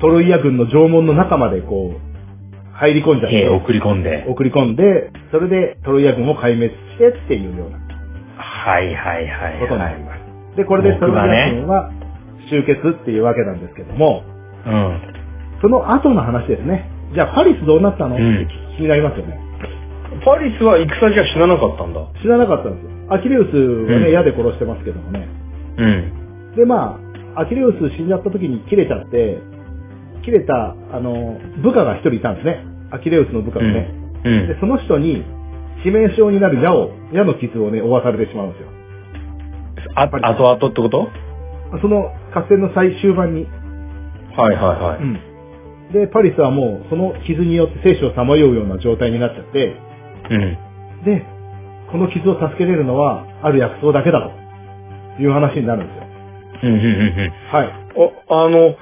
[0.00, 2.08] トロイア軍の城門の中までこう、
[2.74, 4.24] 入り込んじゃって、送り込んで。
[4.28, 7.78] 送り込んで、それでトロイア軍を壊滅してっていうような
[8.38, 9.88] はいはいはいことには。
[9.90, 10.56] ないります。
[10.56, 11.90] で、これでトロイア軍は
[12.48, 14.22] 終結っていうわけなんですけども、
[14.66, 15.00] うん。
[15.60, 16.88] その後の話ですね。
[17.14, 18.46] じゃあパリスどうなったの、うんって
[18.76, 19.40] 気になりますよね。
[20.24, 22.00] パリスは戦じゃ死ななかったんだ。
[22.22, 23.12] 知らなかったんですよ。
[23.12, 23.56] アキレウス
[23.90, 25.26] はね、うん矢で殺してますけどもね。
[25.78, 26.54] うん。
[26.56, 26.98] で、ま
[27.34, 29.38] あ、アキレウス死んじゃった時に切れちゃって、
[30.28, 32.64] 切れた、あの、部下が一人いたんですね。
[32.90, 33.72] アキレウスの部下うん。
[33.72, 33.90] がね。
[34.24, 34.56] うんで、。
[34.60, 35.24] その人に、
[35.84, 38.68] 致命傷になる矢を、矢の傷をね、負わされてしまうんですよ。
[39.94, 41.08] あ、後々ってこと？
[41.80, 43.46] その合戦の最終盤に。
[44.36, 45.02] はいはいはい。
[45.02, 45.20] うん。
[45.92, 49.76] で、パリスはもう、その傷によって生死をさまようような状態になっちゃって、
[50.30, 50.58] うん。
[51.04, 51.24] で、
[51.90, 54.20] この傷を助けれるのは、ある薬草だけだ
[55.16, 56.02] という話になるんですよ。
[56.64, 57.32] うんうんうんうん。
[57.52, 57.72] はい。
[58.28, 58.74] お、あの、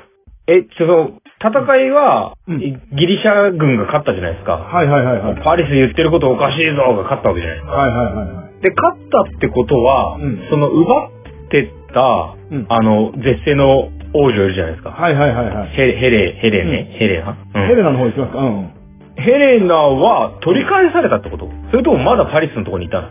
[0.47, 1.13] え、ちょっと、
[1.43, 4.57] 戦いは、うんギリシャ軍が勝ったじゃないですか。
[4.57, 5.35] はいはいはいはい。
[5.35, 7.73] はいパリス言ってることおかしいぞが勝ったわけじゃないですか。
[7.73, 8.63] はいはいはい。
[8.63, 11.11] で、勝ったってことは、うんその奪っ
[11.51, 14.91] てった、うんあの、絶世の王女いるじゃないですか。
[14.91, 15.69] はいはいはいはい。
[15.71, 16.97] ヘレ、ヘレ、ヘレね。
[16.99, 18.71] ヘレナ、うんヘレナの方行きますかうん。
[19.17, 23.11] ヘレナは取り返されたってことそれともまだパリスのところにいたの？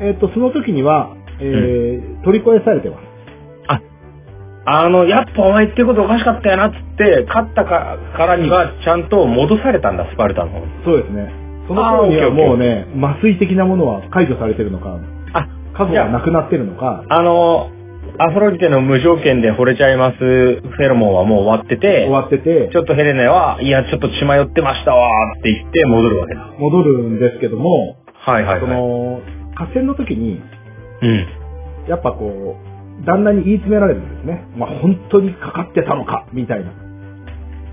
[0.00, 3.00] えっ、と、その時には、えー取り越えされてます。
[4.70, 10.66] あの、やっぱお前言ってることおかしかったよなっつって、勝ったかからにはちゃんと戻されたんだ、スパルタの方に。
[10.84, 11.32] そうですね。
[11.66, 14.98] その頃にはもうね、麻酔的なものは解除されてるのか、
[15.32, 17.70] あ、過去がなくなってるのか、あの、
[18.18, 26.52] アフロディテの無条件で惚れちゃいますフェロモンはもう終わってて終、わっててち、ょっとヘレネは、いや、ちょっと血迷ってましたわーって言って戻るわけだ。
[26.58, 28.70] 戻るんですけども、そはいはいはい。
[28.70, 29.20] の、
[29.56, 30.42] 合戦の時に、
[31.00, 31.26] うん。
[31.88, 32.67] やっぱこう、
[33.08, 34.44] 旦那に言い詰められるんですね。
[34.54, 36.72] まあ、本当にかかってたのか、みたいな。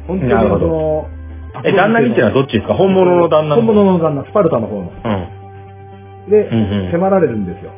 [0.08, 1.08] 本当にその、
[1.66, 2.74] え、旦那にっていうのはどっちですか？
[2.74, 4.92] 本物の旦那本物の旦那、スパルタの方の。
[4.92, 6.32] うん。
[6.32, 7.72] で、うんうん迫られるんですよ。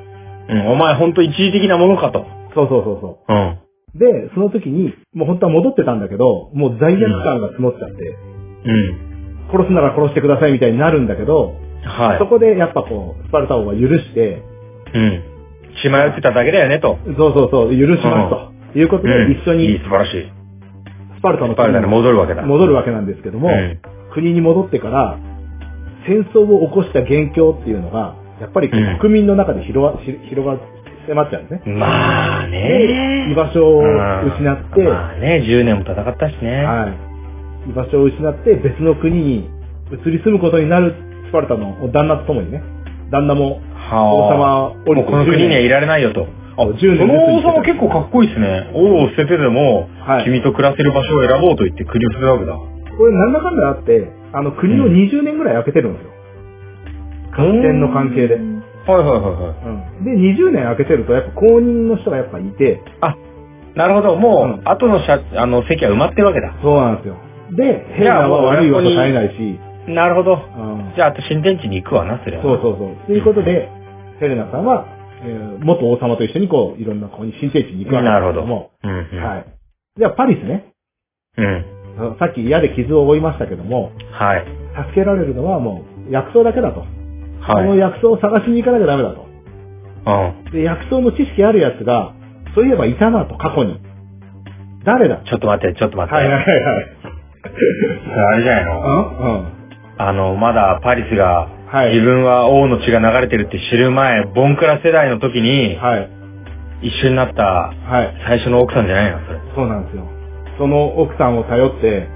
[0.49, 2.25] うん、お前ほんと一時的なものかと。
[2.53, 3.37] そうそうそうそうん。
[3.95, 3.99] う。
[3.99, 8.17] で、その時に、もう本当は戻ってたんだけど、もう罪悪感が募っちゃって、
[8.65, 9.49] うん。
[9.51, 12.19] 殺すなら殺してくださいみたいになるんだけど、はい。
[12.19, 14.43] そこでやっぱこう、スパルタ王は許して、
[14.93, 15.36] うん。
[15.81, 16.97] 血迷ってただけだよねと。
[17.17, 18.79] そうそうそう、許しますと。
[18.79, 19.31] いうことで、うん。
[19.31, 20.31] 一緒いい、に素晴らしい。
[21.17, 22.43] スパルタのスパルタに戻るわけだ。
[22.43, 23.79] 戻るわけなんですけども、うん
[24.13, 25.19] 国に戻ってから、
[26.07, 28.69] 戦争を起こした元凶っていうのが、やっぱり
[28.99, 30.57] 国民の中で広が、し広が、
[31.07, 31.75] 迫っちゃうんですね。
[31.75, 36.63] まあでね居場所を失って、うんまあね、10年も戦ったしね。
[36.63, 36.89] は
[37.67, 37.69] い。
[37.69, 39.49] 居場所を失って別の国に
[39.91, 40.95] 移り住むことになる
[41.29, 42.61] スパルタの旦那とともにね、
[43.11, 43.61] 旦那も
[43.95, 44.73] 王はあ。
[44.73, 46.27] 様降りてこの国にはいられないよと。
[46.57, 48.71] あ、10そ年の王様結構かっこいいですね。
[48.73, 52.53] 王を捨ててでも、はい君と暮らせる場所を選ぼうと言って国を捨てたわけだ。
[52.97, 56.11] これなんだかんだあって、あの国を20年ぐらい空けてるんですよ。
[57.37, 58.35] 合戦の関係で。
[58.35, 58.63] うん。
[58.87, 59.53] はいはいはいは
[60.01, 60.05] い。
[60.05, 63.15] で、20年空けてると、やっぱ公認の人がやっぱいて、あ、
[63.75, 64.15] なるほど。
[64.15, 66.55] もう、うん後の社あの席は埋まってるわけだ。
[66.63, 67.15] そうなんですよ。
[67.51, 70.33] で、ヘレナは悪い噂絶えないし、なるほど。
[70.33, 72.43] うんじゃあ、あと新天地に行くわな、それは。
[72.43, 72.95] そうそうそう。
[73.05, 73.69] ということで、
[74.19, 74.85] ヘレナさんは、
[75.23, 78.41] えー元王様と一緒にこう、いろんなここに新天地に行くわけなるほど。
[78.41, 79.23] ですけども、うんうん。
[79.23, 79.45] はい。
[79.97, 80.73] じゃあパリスね、
[81.37, 81.65] うん。
[82.19, 84.45] さっき矢で傷を負いましたけども、はい。
[84.85, 86.85] 助けられるのはもう薬草だけだと。
[87.47, 87.79] そのはい。
[87.79, 89.25] 薬草を探しに行かなきゃダメだと。
[90.45, 90.51] うん。
[90.51, 92.13] で、薬草の知識あるやつが、
[92.53, 93.79] そういえばいたなと、過去に。
[94.85, 95.23] 誰だ？
[95.25, 96.15] ちょっと待って、ちょっと待って。
[96.15, 96.85] はいはいはいはい。
[98.33, 98.79] あれじゃないの？
[98.79, 99.47] うんうん。
[99.97, 106.09] あの、まだパリスが、はい自分は王の血が流れてるって知る前、ボンクラ世代の時に、はい。
[106.81, 108.15] 一緒になったはい。
[108.25, 109.19] 最初の奥さんじゃないの？
[109.25, 109.39] それ。
[109.53, 110.07] そうなんですよ。
[110.57, 112.07] その奥さんを頼って、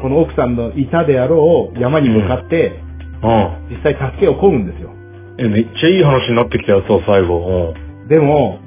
[0.00, 2.80] この奥さんのいたであろう山に向かって、
[3.22, 3.68] うん。
[3.68, 4.90] 実際助けを請うんですよ。
[5.38, 7.74] え、めっちゃいい話になってきたよ、そう、最後。
[7.74, 8.08] うん。
[8.08, 8.60] でも、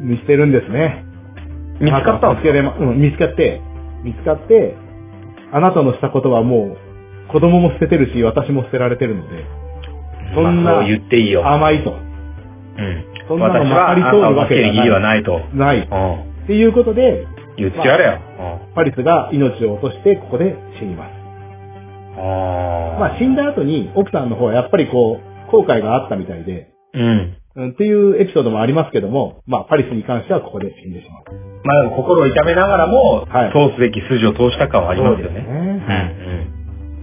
[0.00, 1.04] 見捨てるんですね。
[1.80, 3.60] 見つかったん助けれま、うん、見つかって、
[4.02, 4.74] 見つかって、
[5.52, 6.87] あなたのしたことはもう、
[7.30, 9.44] 子供も捨ててるし、私も捨てられてるので、
[10.34, 11.46] そんな言っていいよ。
[11.48, 11.92] 甘いと。
[11.92, 13.04] うん。
[13.28, 15.40] そんなのまかり通るわけがなはないと。
[15.52, 15.78] ない。
[15.78, 16.44] うん。
[16.44, 17.26] っていうことで、
[17.56, 18.20] 言ってやれよ。
[18.74, 21.12] パリスが命を落として、ここで死にます。
[21.12, 22.22] うん。
[22.22, 22.98] ああ。
[22.98, 27.34] まあ死んだ後に、奥さんの方はやっぱりこう、後悔があったみたいで、うん。
[27.56, 31.24] うん、っていうエピソードもありますけども、まあパリスに関してはここで死んでしまう。
[31.64, 35.34] まあ心を痛めながらも、はい通すべき筋を通した感はありますよね。
[35.34, 36.17] そうですうんね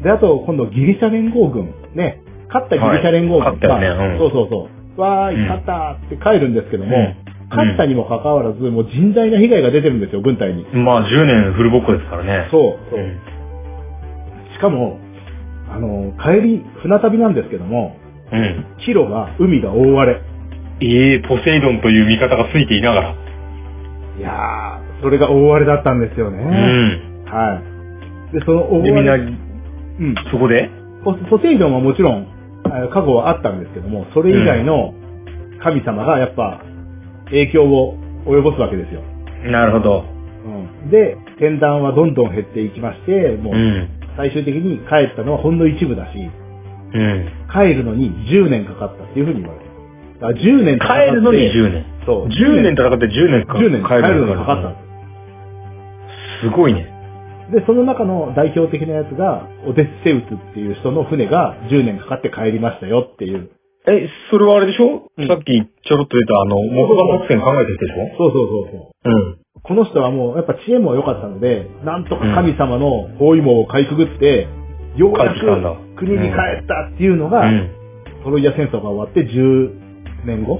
[0.06, 1.74] で、あと、今度ギリシャ連合軍。
[1.96, 2.22] ね。
[2.48, 3.46] 勝ったギリシャ連合軍。
[3.46, 5.02] はいねまあうんそうそうそう。
[5.02, 7.16] わーい、うん勝ったって帰るんですけども、うん
[7.48, 10.64] 勝ったにもかかわらず、もう甚大な被害が出てるんですよ、軍隊に。
[10.64, 10.84] うん。
[10.84, 12.48] まあ10年フルボッコですからね。
[12.52, 13.00] そう、そう。
[13.00, 13.20] うん
[14.54, 15.00] しかも、
[15.70, 17.98] あの、帰り、船旅なんですけども、
[18.32, 18.66] うん。
[18.86, 20.22] キロが、海が大荒れ。
[20.82, 23.16] ええポセイドンという味方がついていながら。
[24.18, 26.38] いやー、それが大荒れだったんですよね。
[26.40, 27.26] うん。
[27.26, 27.62] は
[28.32, 28.34] い。
[28.34, 29.32] で、その大で、みんな、荒れ、
[30.00, 30.16] うん。
[30.32, 30.70] そこで？
[31.04, 32.28] ポポセイドンはもちろん、
[32.66, 34.94] あ過去はあったんですけども、それ以外の
[35.62, 36.62] 神様がやっぱ
[37.26, 39.02] 影響を及ぼすわけですよ。
[39.52, 40.04] なるほど。
[40.46, 43.54] うん、で、天壇はどんどん減っていきまして、もう。
[43.54, 47.30] うん最終的に帰ったのはほんの一部だし、うん。
[47.52, 49.72] 帰るのに10年かかったっていうふうに言われてる。
[50.22, 51.86] だから10年かかって帰るのに10年。
[52.06, 52.28] そう。
[52.28, 53.58] 10年戦って10年か。
[53.58, 54.70] 10年帰るのにかかった
[56.42, 56.88] すごいね。
[57.52, 63.50] で、その中の代表的なやつが、オデッセウスっていう人の船が10年かかって帰りましたよっていう。
[63.88, 68.18] え、それはあれでしょ、うんさっきちょろっと出たあの、木馬作戦考えてるでしょ？
[68.18, 69.12] そうそうそうそう。
[69.12, 69.38] うん。
[69.62, 74.48] この人はもうやっぱ知恵も良かったので、なんとか神様の包囲網をかいくぐって、
[74.96, 75.40] ようやく
[75.98, 76.34] 国に帰
[76.64, 77.72] ったっていうのが、うん。
[78.24, 80.60] トロイア戦争が終わって10年後お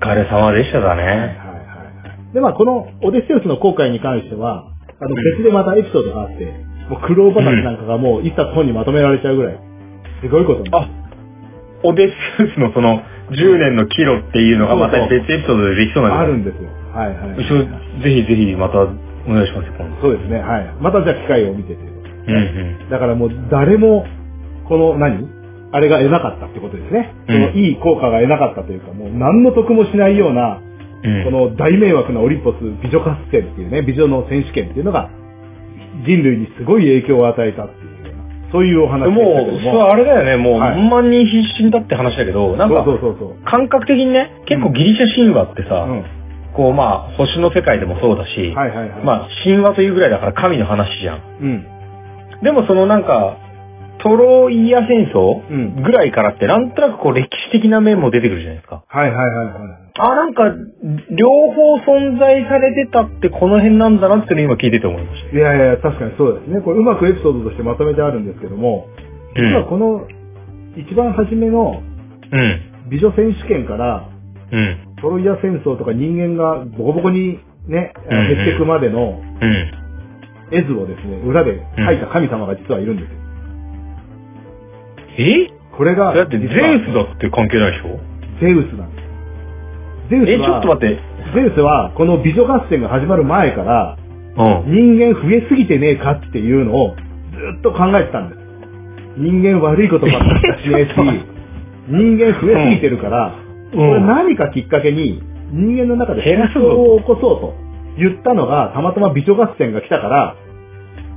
[0.00, 1.38] 疲れ様でしただはいはいね。
[1.38, 2.34] はい。
[2.34, 4.73] で、まあ、このオデッセウスの航海に関しては、
[5.04, 6.44] あの、別でまたエピソードがあって、
[6.88, 9.60] もう苦労話なんかがもう一冊本にまとめられちゃうぐらい、
[10.22, 10.90] すごいことになるあ、
[11.84, 16.68] オデッセウスのその10年のキロっていうのがまた別エピソードでできそうなんであるんですよ。
[16.92, 17.42] はいはい。
[17.42, 17.64] 一緒
[18.02, 18.86] ぜひぜひまたお
[19.32, 20.02] 願いしますよ、今度。
[20.02, 20.74] そうですね、はい。
[20.80, 22.36] またじゃあ機会を見てというん
[22.82, 22.90] うん。
[22.90, 24.06] だからもう誰も、
[24.68, 25.28] この何？
[25.72, 27.12] あれが得なかったってことですね。
[27.28, 30.73] うんそのいい効果が得なかったというか、もう何の得もしないような、うん
[31.24, 35.10] この大迷惑なオリンポス美女合戦っていうね、美女の選手権っていうのが、
[36.06, 42.86] 人類にすごい影響を与えたっていうような、そういうお話もう、でしたけどそれあれだよね、もうは万人必死だって話だけど、なんか。
[43.44, 46.04] 感覚的にね、結構ギリシャ神話ってさ、うん。
[46.54, 49.04] こうまあ星の世界でもそうだし、はいはいはい。
[49.04, 51.20] まあ神話というぐらいだから神の話じゃん。
[51.42, 51.66] うん。
[52.42, 53.38] でもそのなんか、
[54.04, 58.84] トロイア戦争うんぐらいからってなんとなくこう歴史的な面も出てくるじゃないですか。
[58.86, 59.84] はいはいはいはい。
[59.96, 60.42] あ、なんか、
[61.10, 65.36] 両方存在されてたってこの辺なんだなっていうのを今聞いてて思いました。
[65.36, 66.60] いやいや、確かにそうですね。
[66.60, 68.88] これうまくエピソードとしてまとめてあるんですけども、
[69.36, 70.06] 実はこの
[70.76, 71.80] 一番初めの
[72.32, 72.90] うん。
[72.90, 74.08] 美女選手権から、
[74.52, 74.96] うん。
[75.00, 77.38] トロイア戦争とか人間がボコボコに
[77.68, 79.72] ね、減っていくまでのうん。
[80.50, 83.23] 絵図をですね、裏で描いた神様が実はいるんですよ。
[85.18, 85.50] え？
[85.76, 87.98] これが、だってゼウスだって関係ないでしょ？
[88.40, 90.10] ゼウスなんです。
[90.10, 91.02] ゼウスえ、は、ちょっと待って。
[91.34, 93.96] ゼウスは、この美女合戦が始まる前から、
[94.36, 94.96] うん。
[94.98, 98.40] 人間増えすぎてねえかっていうのをずっと考えてたんです。
[99.16, 100.24] 人間悪いことばっか
[100.58, 100.94] りしねえし、
[101.88, 103.44] 人間増えすぎてるから、うん
[103.74, 107.54] これ何かきっかけに人間の中で戦争を起こそうと
[107.98, 110.36] 言ったのが、たまたま美女合戦が来たから、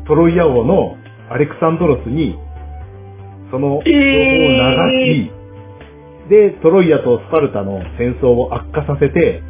[0.07, 0.95] トロイア王の
[1.29, 2.35] アレクサンドロスに、
[3.51, 3.91] その情報を流
[5.05, 5.31] し、
[6.29, 9.41] で、トロイアとスパルタの戦争を悪化させて、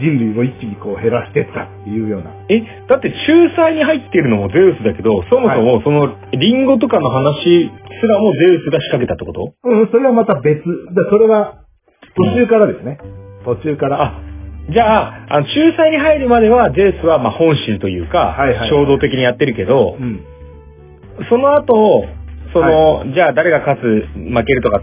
[0.00, 2.30] 人類を一気にこう減らしていったっていうような。
[2.48, 9.54] え、だって仲裁に入ってるのもゼウスだけど、そもそもそのリンゴとかの話すらもゼウスが仕掛けたってこと？
[9.64, 10.62] うん、それはまた別。
[10.94, 11.64] だそれは
[12.14, 12.98] 途中からですね。
[13.44, 14.02] 途中から。
[14.02, 14.20] あ、
[14.70, 20.20] じゃあ、あの仲裁に入るまではゼウスはまあ本心というか、はいはい衝動的にやってるけどう、ん。
[21.28, 22.04] その後、
[22.52, 24.82] その、じゃあ誰が勝つ、負けるとかっ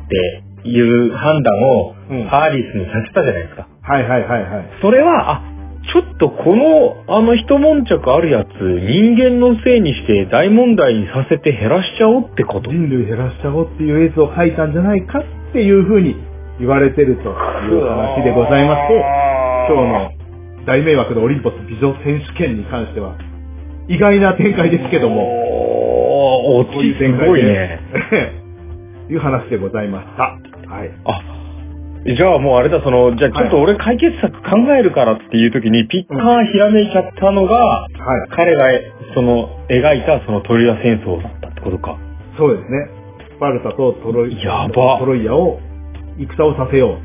[0.63, 2.23] ていう判断をうん。
[2.25, 3.67] ハーリスにさせたじゃないですか。
[3.81, 4.69] はいはいはいはい。
[4.81, 5.41] それは、あ、
[5.91, 12.71] ちょっとこの、あの一悶着あるやつ、人間のせいにして大問題にさせて減らしちゃおうってこと。
[12.71, 16.15] 人類減らしちゃおうっていう絵図を描いたんじゃないかっていうふうに
[16.59, 19.03] 言われてるという話でございまして、
[19.69, 20.11] 今日の
[20.65, 23.15] 大迷惑のオリンポス美女選手権に関しては、
[23.87, 25.44] 意外な展開ですけども、
[26.45, 27.79] おー、オこういう展開でごいね。
[29.09, 30.23] いう話でございました。
[30.69, 30.91] はい。
[31.05, 31.21] あ、
[32.05, 37.89] じゃあもうあれだ、その、じゃあちょっと俺解決策考えるからっていう時にピッカーひらめいちゃったのが、はい。
[38.29, 38.69] 彼が
[39.15, 41.97] その描いたそのトリア戦争だったってことか。
[42.37, 42.89] そうですね。
[43.35, 45.59] スパルタとトロイやばトロイアを
[46.19, 46.99] 戦をさせよ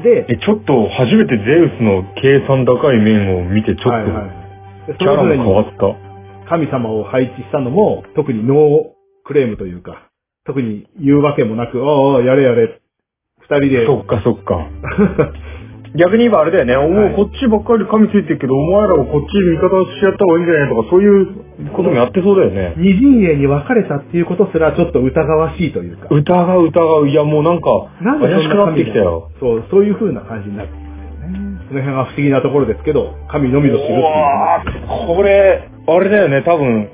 [0.00, 0.02] う。
[0.02, 6.13] で、え、ちょっと初めてゼウスの計算高い面を見てちょっと、キャラも変わった。
[6.48, 8.58] 神様を配置したのも、特にノー
[9.24, 10.10] クレームというか、
[10.46, 12.80] 特に言うわけもなく、ああ、やれやれ、
[13.40, 14.68] 二人で、そっかそっか。
[15.96, 21.26] 逆に言えばあれだよね、おはいもうこっちばっかり神ついてるけど、お前らはこっち味方しやった方がいいんじゃないとか、そういう
[21.70, 22.74] こともやってそうだよね。
[22.76, 27.08] 二陣営に分かれたっていうことすらちょっと疑わしいというか、疑う疑う。
[27.08, 27.70] いやもうなんか、
[28.02, 29.30] なんでそん怪しくなってきたよ。
[29.38, 30.83] そう、そういう風な感じになって
[31.74, 34.76] の辺は不思議なところですけど、神のみぞ知るっていう話です。
[34.86, 36.88] ーこれ、あれだよね、多分、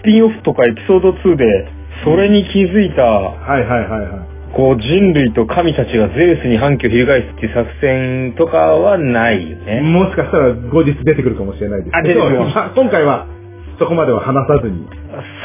[0.00, 1.68] スピンオフとかエピソード2で、
[2.04, 4.36] それに気づいた、はいはいはいはい。
[4.54, 9.80] こう人類と神たちがゼウスに反旗を翻すっていう作戦とかはないよね。
[9.82, 13.26] もしかしたら後日出てくるかもしれないですあ出てくるまあ今回は
[13.78, 14.86] そこまでは話さずに。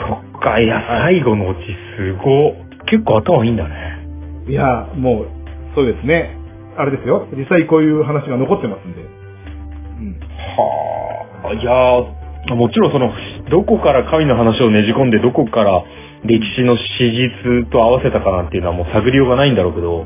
[0.08, 1.62] そっか、いや、最後のオチ
[1.98, 2.56] すご。
[2.86, 4.08] 結構頭いいんだね。
[4.48, 5.28] いや、もう、
[5.76, 6.38] そうですね。
[6.82, 7.28] あれですよ。
[7.38, 9.02] 実際こういう話が残ってますんで。
[9.02, 10.20] うん。
[10.58, 13.14] はあ、いやーもちろんその、
[13.50, 15.84] どこから神の話をねじ込んで、どこから
[16.26, 20.06] 歴史の史実と合わせたかなんていうのはもう探りようがないんだろうけど、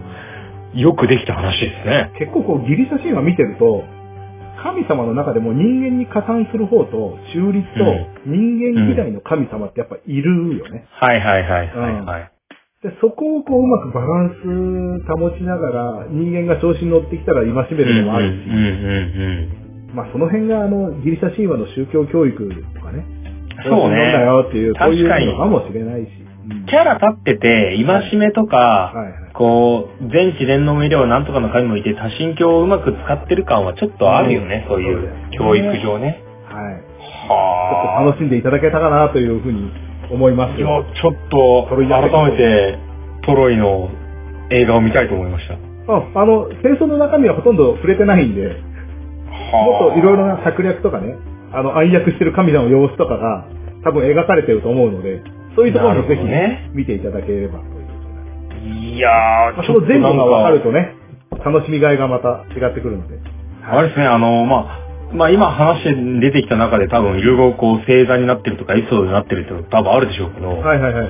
[0.74, 2.12] よくできた話ですね。
[2.20, 3.84] 結構こうギリシャ神話見てると、
[4.62, 7.86] 神様の中でも人間に加担する方と中立と
[8.26, 10.88] 人間嫌いの神様ってやっぱいるよね。
[10.92, 12.35] はいはいはいはいはい。
[12.86, 18.66] でそこをこううまくバランス保ちながら人間が調子に乗ってきたら戒めるのもあるし、うんうん
[19.58, 22.36] うんまあその辺があのギリシャ神話の宗教教育
[22.76, 23.06] とかね、
[23.64, 26.12] そうねだよっていう、そういうのかもしれないし。
[26.68, 29.34] キャラ立ってて、戒めとか、はいはい。
[29.34, 36.22] こう、全知全能無医療なんとかの神もいて、多神教をうまく使ってる感はちょっとあるよね、そういう教育上ね。
[36.46, 36.76] はい。
[36.76, 39.72] ちょっはと楽しんでいただけたかなというふうに
[40.12, 40.86] 思いますいや、よ。
[40.94, 42.80] ちょっと、改めて、
[43.26, 43.90] トロイの
[44.50, 45.56] 映画を見たいと思いました。
[45.56, 48.62] ああの、戦争の中身はほとんど触れてないんで、
[49.52, 51.16] もっといろいろな策略とかね、
[51.54, 53.46] あの、暗躍してる神様の様子とかが
[53.84, 55.22] 多分描かれてると思うので、
[55.56, 57.66] そういうところもぜひね見ていただければと
[58.66, 60.96] いやー、まあ、そちょっとなんの前後が分かるか、とね、
[61.46, 63.20] 楽しみがいがまた違ってくるので。
[63.64, 64.85] あれですね、あの、まあ、
[65.16, 71.10] まあ今話して出てきた中で多分いろいろこう星座になってるとかエピソードになってるっていうの多分あるでしょうけど、はいはいはいはい。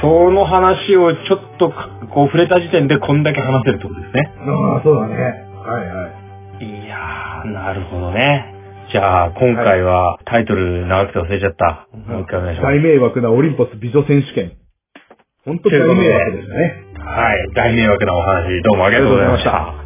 [0.00, 4.30] その話をちょっとかこう触れた時点でこんだけ話せるってことですね。
[4.38, 5.14] ああ、そうだね。
[5.14, 6.22] はいはい。
[6.64, 8.54] いやー、なるほどね。
[8.92, 11.88] じゃあ、今回はタイトル長くて忘れちゃった。
[11.96, 12.72] もう一回お願いします。
[12.74, 14.52] 大迷惑なオリンポス美女選手権。
[15.44, 16.84] 本当大迷惑でしたね。
[17.04, 17.52] はい。
[17.54, 19.81] 大迷惑なお話、どうもありがとうございました。